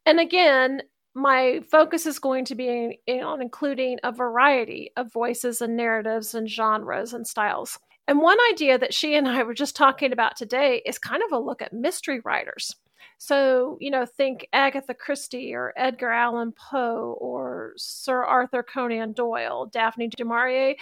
And 0.06 0.20
again, 0.20 0.84
my 1.16 1.62
focus 1.70 2.06
is 2.06 2.20
going 2.20 2.46
to 2.46 2.56
be 2.56 3.00
on 3.08 3.42
including 3.42 4.00
a 4.04 4.12
variety 4.12 4.92
of 4.98 5.12
voices 5.12 5.62
and 5.62 5.78
narratives 5.78 6.34
and 6.34 6.50
genres 6.50 7.14
and 7.14 7.28
styles. 7.28 7.80
And 8.08 8.20
one 8.20 8.38
idea 8.52 8.78
that 8.80 8.94
she 8.94 9.16
and 9.16 9.28
I 9.28 9.44
were 9.44 9.54
just 9.54 9.76
talking 9.76 10.12
about 10.12 10.36
today 10.36 10.82
is 10.86 10.98
kind 10.98 11.24
of 11.24 11.32
a 11.32 11.44
look 11.44 11.62
at 11.62 11.72
mystery 11.72 12.20
writers. 12.26 12.76
So, 13.18 13.78
you 13.80 13.90
know, 13.90 14.06
think 14.06 14.48
Agatha 14.52 14.94
Christie 14.94 15.54
or 15.54 15.74
Edgar 15.78 16.10
Allan 16.10 16.52
Poe 16.52 17.18
or 17.22 17.74
Sir 17.78 18.24
Arthur 18.24 18.64
Conan 18.64 19.14
Doyle, 19.14 19.68
Daphne 19.68 20.10
du 20.10 20.26
Maurier 20.26 20.76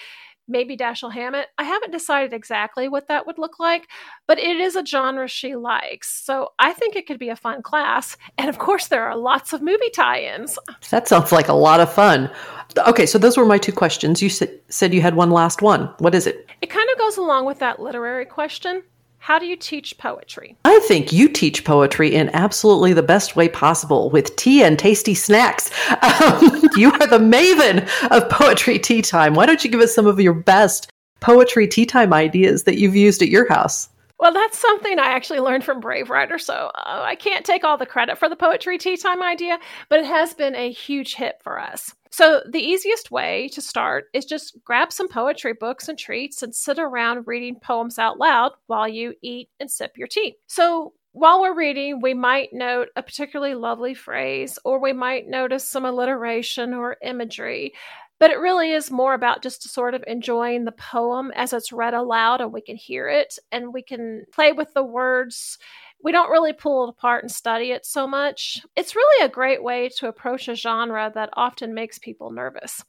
maybe 0.52 0.78
Dashiell 0.78 1.14
Hammett. 1.14 1.48
I 1.58 1.64
haven't 1.64 1.92
decided 1.92 2.34
exactly 2.34 2.88
what 2.88 3.08
that 3.08 3.26
would 3.26 3.40
look 3.40 3.60
like, 3.60 3.88
but 4.28 4.38
it 4.38 4.58
is 4.58 4.76
a 4.76 4.86
genre 4.86 5.28
she 5.28 5.56
likes. 5.56 6.14
So 6.24 6.50
I 6.60 6.74
think 6.74 6.96
it 6.96 7.08
could 7.08 7.18
be 7.18 7.30
a 7.30 7.36
fun 7.36 7.64
class. 7.64 8.18
And 8.38 8.50
of 8.50 8.60
course, 8.60 8.88
there 8.88 9.04
are 9.04 9.16
lots 9.16 9.54
of 9.54 9.62
movie 9.62 9.90
tie 9.90 10.22
ins. 10.22 10.60
That 10.90 11.08
sounds 11.08 11.32
like 11.32 11.48
a 11.48 11.54
lot 11.54 11.80
of 11.80 11.92
fun. 11.92 12.30
Okay, 12.78 13.06
so 13.06 13.18
those 13.18 13.38
were 13.38 13.46
my 13.46 13.58
two 13.58 13.72
questions. 13.72 14.22
You 14.22 14.30
said 14.30 14.94
you 14.94 15.02
had 15.02 15.16
one 15.16 15.32
last 15.32 15.62
one. 15.62 15.94
What 16.00 16.14
is 16.14 16.28
it? 16.28 16.48
It 16.62 16.70
kind 16.70 16.90
of 16.92 17.00
goes 17.00 17.18
along 17.18 17.46
with 17.46 17.60
that 17.60 17.80
literary 17.80 18.26
question. 18.26 18.84
How 19.22 19.38
do 19.38 19.46
you 19.46 19.56
teach 19.56 20.00
poetry? 20.00 20.56
I 20.66 20.80
think 20.80 21.14
you 21.14 21.30
teach 21.30 21.64
poetry 21.64 22.12
in 22.16 22.32
absolutely 22.34 22.94
the 22.94 23.04
best 23.04 23.36
way 23.36 23.48
possible 23.48 24.10
with 24.10 24.36
tea 24.36 24.64
and 24.64 24.80
tasty 24.80 25.14
snacks. 25.14 25.70
Um, 26.22 26.70
you 26.76 26.92
are 26.92 27.08
the 27.08 27.20
maven 27.20 27.88
of 28.10 28.30
poetry 28.30 28.80
tea 28.80 29.02
time. 29.02 29.34
Why 29.34 29.46
don't 29.46 29.64
you 29.64 29.70
give 29.70 29.80
us 29.80 29.94
some 29.94 30.08
of 30.08 30.20
your 30.20 30.34
best 30.34 30.90
poetry 31.20 31.68
tea 31.68 31.86
time 31.86 32.14
ideas 32.14 32.64
that 32.64 32.78
you've 32.78 32.96
used 32.96 33.22
at 33.22 33.30
your 33.30 33.48
house? 33.48 33.90
Well, 34.22 34.34
that's 34.34 34.60
something 34.60 35.00
I 35.00 35.08
actually 35.08 35.40
learned 35.40 35.64
from 35.64 35.80
Brave 35.80 36.12
Writer, 36.12 36.38
so 36.38 36.70
uh, 36.76 37.02
I 37.04 37.16
can't 37.16 37.44
take 37.44 37.64
all 37.64 37.76
the 37.80 37.88
credit 37.88 38.20
for 38.20 38.30
the 38.30 38.36
poetry 38.36 38.78
tea 38.78 38.96
time 38.96 39.24
idea, 39.24 39.58
but 39.90 40.00
it 40.00 40.06
has 40.06 40.36
been 40.36 40.54
a 40.56 40.72
huge 40.72 41.16
hit 41.16 41.38
for 41.44 41.60
us. 41.60 41.96
So, 42.12 42.44
the 42.48 42.60
easiest 42.60 43.10
way 43.10 43.50
to 43.54 43.64
start 43.64 44.06
is 44.14 44.26
just 44.26 44.60
grab 44.64 44.92
some 44.94 45.08
poetry 45.08 45.54
books 45.60 45.90
and 45.90 45.98
treats 45.98 46.44
and 46.44 46.54
sit 46.54 46.78
around 46.78 47.26
reading 47.26 47.60
poems 47.64 47.98
out 47.98 48.20
loud 48.20 48.52
while 48.68 48.88
you 48.88 49.16
eat 49.24 49.50
and 49.60 49.72
sip 49.72 49.94
your 49.98 50.08
tea. 50.08 50.36
So, 50.46 50.94
while 51.14 51.42
we're 51.42 51.58
reading, 51.58 52.00
we 52.00 52.14
might 52.14 52.50
note 52.54 52.90
a 52.96 53.02
particularly 53.02 53.56
lovely 53.56 53.96
phrase, 53.96 54.60
or 54.64 54.80
we 54.80 54.94
might 54.94 55.28
notice 55.28 55.68
some 55.68 55.84
alliteration 55.84 56.76
or 56.76 56.98
imagery. 57.02 57.74
But 58.22 58.30
it 58.30 58.40
really 58.40 58.72
is 58.72 58.90
more 58.92 59.16
about 59.16 59.42
just 59.42 59.68
sort 59.68 59.96
of 59.96 60.04
enjoying 60.08 60.64
the 60.64 60.72
poem 60.72 61.32
as 61.36 61.52
it's 61.52 61.74
read 61.74 61.94
aloud 61.96 62.40
and 62.40 62.54
we 62.54 62.62
can 62.62 62.78
hear 62.78 63.10
it 63.10 63.38
and 63.52 63.74
we 63.74 63.82
can 63.82 64.26
play 64.32 64.54
with 64.54 64.74
the 64.74 64.84
words 64.84 65.58
we 66.04 66.12
don't 66.12 66.32
really 66.32 66.54
pull 66.54 66.86
it 66.86 66.90
apart 66.90 67.24
and 67.24 67.32
study 67.32 67.72
it 67.72 67.86
so 67.86 68.08
much. 68.08 68.66
It's 68.76 68.96
really 68.96 69.26
a 69.26 69.30
great 69.30 69.64
way 69.64 69.90
to 69.98 70.08
approach 70.08 70.48
a 70.48 70.56
genre 70.56 71.12
that 71.14 71.30
often 71.34 71.74
makes 71.74 72.00
people 72.00 72.32
nervous. 72.32 72.84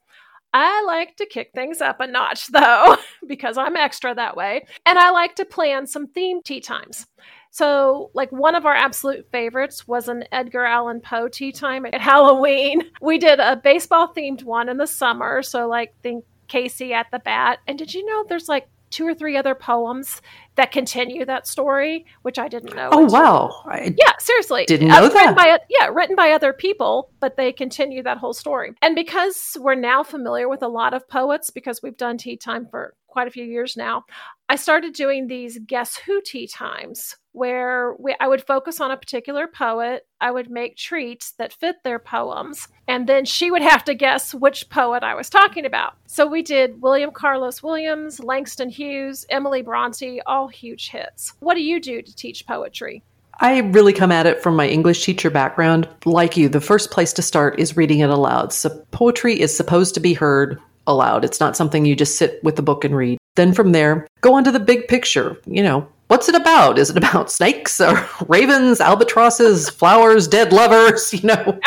I 0.55 0.83
like 0.85 1.17
to 1.17 1.27
kick 1.27 1.51
things 1.55 1.81
up 1.81 2.01
a 2.01 2.07
notch 2.07 2.49
though, 2.49 2.97
because 3.27 3.57
I'm 3.57 3.77
extra 3.77 4.15
that 4.15 4.37
way. 4.37 4.67
And 4.85 4.99
I 4.99 5.11
like 5.11 5.35
to 5.37 5.45
plan 5.45 5.87
some 5.87 6.09
themed 6.09 6.45
tea 6.45 6.61
times. 6.61 7.07
So, 7.53 8.11
like, 8.15 8.33
one 8.33 8.55
of 8.55 8.65
our 8.65 8.75
absolute 8.75 9.29
favorites 9.31 9.87
was 9.87 10.09
an 10.09 10.25
Edgar 10.33 10.65
Allan 10.65 11.01
Poe 11.01 11.29
tea 11.29 11.53
time 11.53 11.85
at 11.85 12.01
Halloween. 12.01 12.83
We 13.03 13.19
did 13.19 13.41
a 13.41 13.57
baseball 13.57 14.13
themed 14.13 14.43
one 14.43 14.71
in 14.71 14.79
the 14.79 14.87
summer. 14.87 15.43
So, 15.43 15.69
like, 15.69 15.95
think 16.03 16.25
Casey 16.49 16.95
at 16.95 17.07
the 17.13 17.19
bat. 17.19 17.59
And 17.67 17.79
did 17.79 17.93
you 17.93 18.05
know 18.07 18.25
there's 18.27 18.49
like 18.49 18.69
two 18.93 19.07
or 19.07 19.15
three 19.15 19.37
other 19.37 19.55
poems 19.55 20.21
that 20.55 20.71
continue 20.71 21.25
that 21.25 21.47
story, 21.47 22.05
which 22.23 22.39
I 22.39 22.47
didn't 22.47 22.77
know. 22.77 22.91
Oh 22.93 23.05
wow! 23.05 23.63
I 23.65 23.95
yeah, 23.97 24.13
seriously, 24.19 24.67
didn't 24.67 24.89
know 24.89 25.07
uh, 25.07 25.09
that. 25.09 25.35
By, 25.35 25.59
yeah, 25.71 25.89
written 25.89 26.15
by 26.15 26.33
other 26.33 26.53
people, 26.53 27.11
but 27.19 27.37
they 27.37 27.53
continue 27.53 28.03
that 28.03 28.19
whole 28.19 28.35
story. 28.35 28.75
And 28.83 28.95
because 28.95 29.57
we're 29.59 29.75
now 29.75 30.03
familiar 30.03 30.49
with 30.49 30.63
a 30.63 30.69
lot 30.69 30.93
of 30.95 31.09
poets, 31.09 31.51
because 31.51 31.83
we've 31.83 31.97
done 31.97 32.19
tea 32.19 32.37
time 32.37 32.67
for 32.71 32.95
quite 33.07 33.29
a 33.29 33.31
few 33.31 33.45
years 33.45 33.77
now, 33.77 34.05
I 34.53 34.57
started 34.57 34.93
doing 34.93 35.29
these 35.29 35.59
guess 35.67 35.97
who 35.97 36.21
tea 36.21 36.47
times 36.47 37.17
where 37.33 37.95
we, 37.99 38.15
I 38.21 38.29
would 38.29 38.47
focus 38.47 38.83
on 38.83 38.91
a 38.91 38.99
particular 38.99 39.47
poet. 39.47 40.07
I 40.21 40.31
would 40.31 40.51
make 40.51 40.77
treats 40.77 41.33
that 41.39 41.55
fit 41.55 41.77
their 41.85 41.99
poems, 41.99 42.69
and 42.87 43.07
then 43.07 43.25
she 43.25 43.51
would 43.51 43.63
have 43.63 43.83
to 43.85 43.95
guess 43.95 44.35
which 44.35 44.69
poet 44.69 45.03
I 45.03 45.15
was 45.15 45.31
talking 45.31 45.65
about. 45.65 45.95
So 46.07 46.27
we 46.27 46.43
did 46.43 46.83
William 46.83 47.13
Carlos 47.13 47.63
Williams, 47.63 48.21
Langston 48.21 48.69
Hughes, 48.69 49.25
Emily 49.31 49.63
Bronte, 49.63 50.21
all 50.27 50.49
huge 50.49 50.91
hits. 50.91 51.33
What 51.41 51.55
do 51.55 51.63
you 51.63 51.81
do 51.81 52.03
to 52.03 52.15
teach 52.15 52.47
poetry? 52.47 53.03
I 53.41 53.61
really 53.61 53.95
come 53.95 54.13
at 54.13 54.27
it 54.27 54.43
from 54.43 54.55
my 54.55 54.69
English 54.69 55.03
teacher 55.03 55.31
background. 55.31 55.89
Like 56.05 56.37
you, 56.37 56.51
the 56.51 56.61
first 56.61 56.91
place 56.91 57.15
to 57.15 57.23
start 57.23 57.59
is 57.59 57.79
reading 57.79 58.01
it 58.01 58.11
aloud. 58.11 58.53
So 58.53 58.69
poetry 58.91 59.41
is 59.41 59.57
supposed 59.57 59.95
to 59.95 60.01
be 60.01 60.13
heard 60.13 60.61
aloud. 60.87 61.25
It's 61.25 61.41
not 61.41 61.57
something 61.57 61.87
you 61.87 61.97
just 61.97 62.19
sit 62.19 62.45
with 62.45 62.57
the 62.57 62.63
book 62.63 62.85
and 62.85 62.95
read. 62.95 63.17
Then 63.35 63.53
from 63.53 63.73
there, 63.73 64.07
go 64.21 64.35
on 64.35 64.45
to 64.45 64.53
the 64.53 64.61
big 64.61 64.89
picture. 64.89 65.41
You 65.47 65.63
know, 65.63 65.89
what's 66.09 66.29
it 66.29 66.35
about? 66.35 66.79
Is 66.79 66.91
it 66.91 66.97
about 66.97 67.31
snakes 67.39 67.81
or 67.81 68.07
ravens, 68.29 68.81
albatrosses, 68.81 69.71
flowers, 69.71 70.29
dead 70.29 70.53
lovers? 70.53 71.13
You 71.23 71.29
know, 71.29 71.61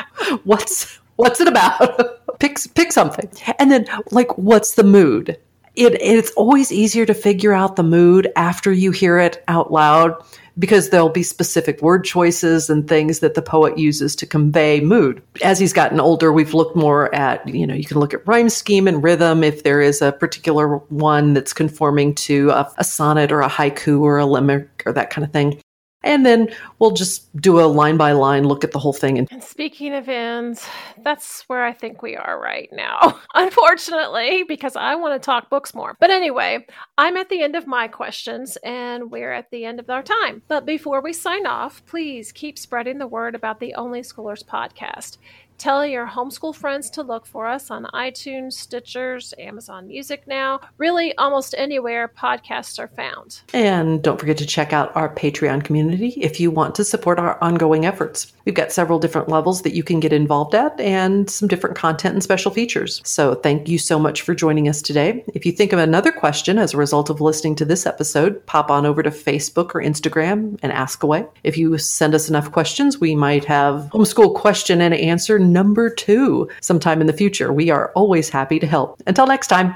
what's 0.44 1.00
what's 1.16 1.40
it 1.40 1.48
about? 1.48 2.20
pick 2.40 2.58
pick 2.76 2.92
something. 2.92 3.30
And 3.60 3.72
then 3.72 3.86
like 4.12 4.38
what's 4.38 4.76
the 4.76 4.84
mood? 4.84 5.38
It 5.76 6.00
it's 6.02 6.32
always 6.32 6.72
easier 6.72 7.06
to 7.06 7.14
figure 7.14 7.54
out 7.54 7.76
the 7.76 7.84
mood 7.84 8.32
after 8.36 8.72
you 8.72 8.92
hear 8.92 9.18
it 9.18 9.44
out 9.48 9.72
loud 9.72 10.16
because 10.58 10.90
there'll 10.90 11.10
be 11.10 11.24
specific 11.24 11.82
word 11.82 12.04
choices 12.04 12.70
and 12.70 12.88
things 12.88 13.20
that 13.20 13.34
the 13.34 13.42
poet 13.42 13.78
uses 13.78 14.16
to 14.16 14.26
convey 14.26 14.80
mood. 14.80 15.22
As 15.44 15.60
he's 15.60 15.74
gotten 15.74 16.00
older, 16.00 16.32
we've 16.32 16.54
looked 16.54 16.76
more 16.76 17.14
at, 17.14 17.48
you 17.48 17.68
know, 17.68 17.74
you 17.74 17.86
can 17.86 18.00
look 18.00 18.14
at 18.14 18.26
rhyme 18.28 18.50
scheme 18.50 18.88
and 18.88 19.04
rhythm 19.04 19.44
if 19.44 19.64
there 19.64 19.82
is 19.82 20.02
a 20.02 20.12
particular 20.14 20.78
one 20.78 21.34
that's 21.34 21.54
conforming 21.54 22.16
to 22.16 22.50
a, 22.52 22.72
a 22.78 22.84
sonnet 22.84 23.32
or 23.32 23.42
a 23.42 23.50
haiku 23.50 24.00
or 24.02 24.18
a 24.18 24.26
limerick 24.26 24.84
or 24.86 24.94
that 24.94 25.10
kind 25.10 25.26
of 25.26 25.32
thing 25.32 25.60
and 26.06 26.26
then 26.26 26.50
we'll 26.80 26.92
just 26.92 27.36
do 27.42 27.60
a 27.60 27.66
line 27.66 27.98
by 27.98 28.14
line 28.14 28.46
look 28.46 28.64
at 28.64 28.72
the 28.72 28.80
whole 28.80 28.94
thing. 28.94 29.18
And, 29.18 29.28
and 29.32 29.44
speaking 29.44 29.94
of 29.94 30.08
ends, 30.08 30.66
that's 31.04 31.42
where 31.50 31.66
I 31.66 31.74
think 31.74 32.02
we 32.02 32.16
are 32.16 32.40
right 32.40 32.70
now, 32.72 33.20
unfortunately, 33.34 34.44
because 34.44 34.76
I 34.76 34.96
want 34.96 35.22
to 35.22 35.26
talk 35.26 35.50
books 35.50 35.74
more. 35.74 35.98
But 36.00 36.12
anyway, 36.12 36.66
I'm 36.98 37.18
at 37.18 37.30
the 37.30 37.42
end 37.42 37.56
of 37.56 37.68
my 37.68 37.88
questions 37.88 38.58
and 38.64 39.12
we're 39.12 39.34
at 39.34 39.50
the 39.50 39.66
end 39.66 39.80
of 39.80 39.90
our 39.90 40.04
time. 40.04 40.44
But 40.48 40.66
before 40.66 41.02
we 41.02 41.12
sign 41.12 41.48
off, 41.48 41.84
please 41.88 42.32
keep 42.32 42.58
spreading 42.60 43.00
the 43.00 43.08
word 43.08 43.36
about 43.36 43.60
the 43.60 43.74
Only 43.74 44.02
Schoolers 44.02 44.46
podcast. 44.46 45.18
Tell 45.58 45.86
your 45.86 46.06
homeschool 46.06 46.54
friends 46.54 46.90
to 46.92 47.02
look 47.02 47.26
for 47.26 47.48
us 47.48 47.72
on 47.72 47.86
iTunes, 47.94 48.54
Stitchers, 48.54 49.34
Amazon 49.40 49.88
Music 49.88 50.28
now, 50.28 50.60
really 50.78 51.16
almost 51.18 51.56
anywhere 51.58 52.12
podcasts 52.16 52.78
are 52.78 52.90
found. 52.90 53.42
And 53.54 54.04
don't 54.04 54.20
forget 54.20 54.38
to 54.40 54.46
check 54.46 54.74
out 54.74 54.96
our 54.96 55.14
Patreon 55.14 55.64
community 55.64 56.10
if 56.22 56.40
you 56.40 56.52
want 56.52 56.76
to 56.76 56.84
support 56.84 57.20
our 57.20 57.42
ongoing 57.42 57.86
efforts. 57.86 58.34
We've 58.46 58.54
got 58.54 58.72
several 58.72 59.00
different 59.00 59.30
levels 59.30 59.62
that 59.62 59.74
you 59.74 59.82
can 59.82 60.00
get 60.00 60.14
involved 60.14 60.54
at 60.54 60.80
and 60.80 61.30
some 61.30 61.48
different 61.48 61.76
content 61.76 62.14
and 62.14 62.22
special 62.22 62.52
features. 62.52 63.02
So 63.06 63.36
thank 63.36 63.68
you 63.68 63.78
so 63.78 63.98
much 63.98 64.22
for 64.22 64.36
joining 64.36 64.68
us 64.68 64.82
today. 64.82 65.24
If 65.34 65.46
you 65.46 65.52
think 65.52 65.74
of 65.74 65.80
another 65.80 66.12
question 66.12 66.58
as 66.58 66.74
a 66.74 66.78
result 66.78 67.10
of 67.10 67.22
listening 67.22 67.56
to 67.56 67.66
this 67.66 67.86
episode, 67.86 68.46
pop 68.46 68.70
on 68.70 68.86
over 68.86 69.02
to 69.02 69.10
Facebook 69.10 69.74
or 69.74 69.82
Instagram 69.82 70.60
and 70.62 70.72
ask 70.72 71.02
away. 71.02 71.26
If 71.44 71.58
you 71.58 71.78
send 71.78 72.14
us 72.14 72.30
enough 72.30 72.52
questions, 72.52 73.00
we 73.00 73.16
might 73.16 73.46
have 73.46 73.90
homeschool 73.94 74.36
question 74.36 74.82
and 74.82 74.94
answer 74.94 75.40
number 75.52 75.90
two 75.90 76.50
sometime 76.62 77.02
in 77.02 77.08
the 77.08 77.14
future. 77.14 77.52
We 77.54 77.70
are 77.70 77.92
always 77.96 78.30
happy 78.30 78.60
to 78.60 78.68
help. 78.68 79.02
Until 79.08 79.28
next 79.28 79.48
time. 79.48 79.76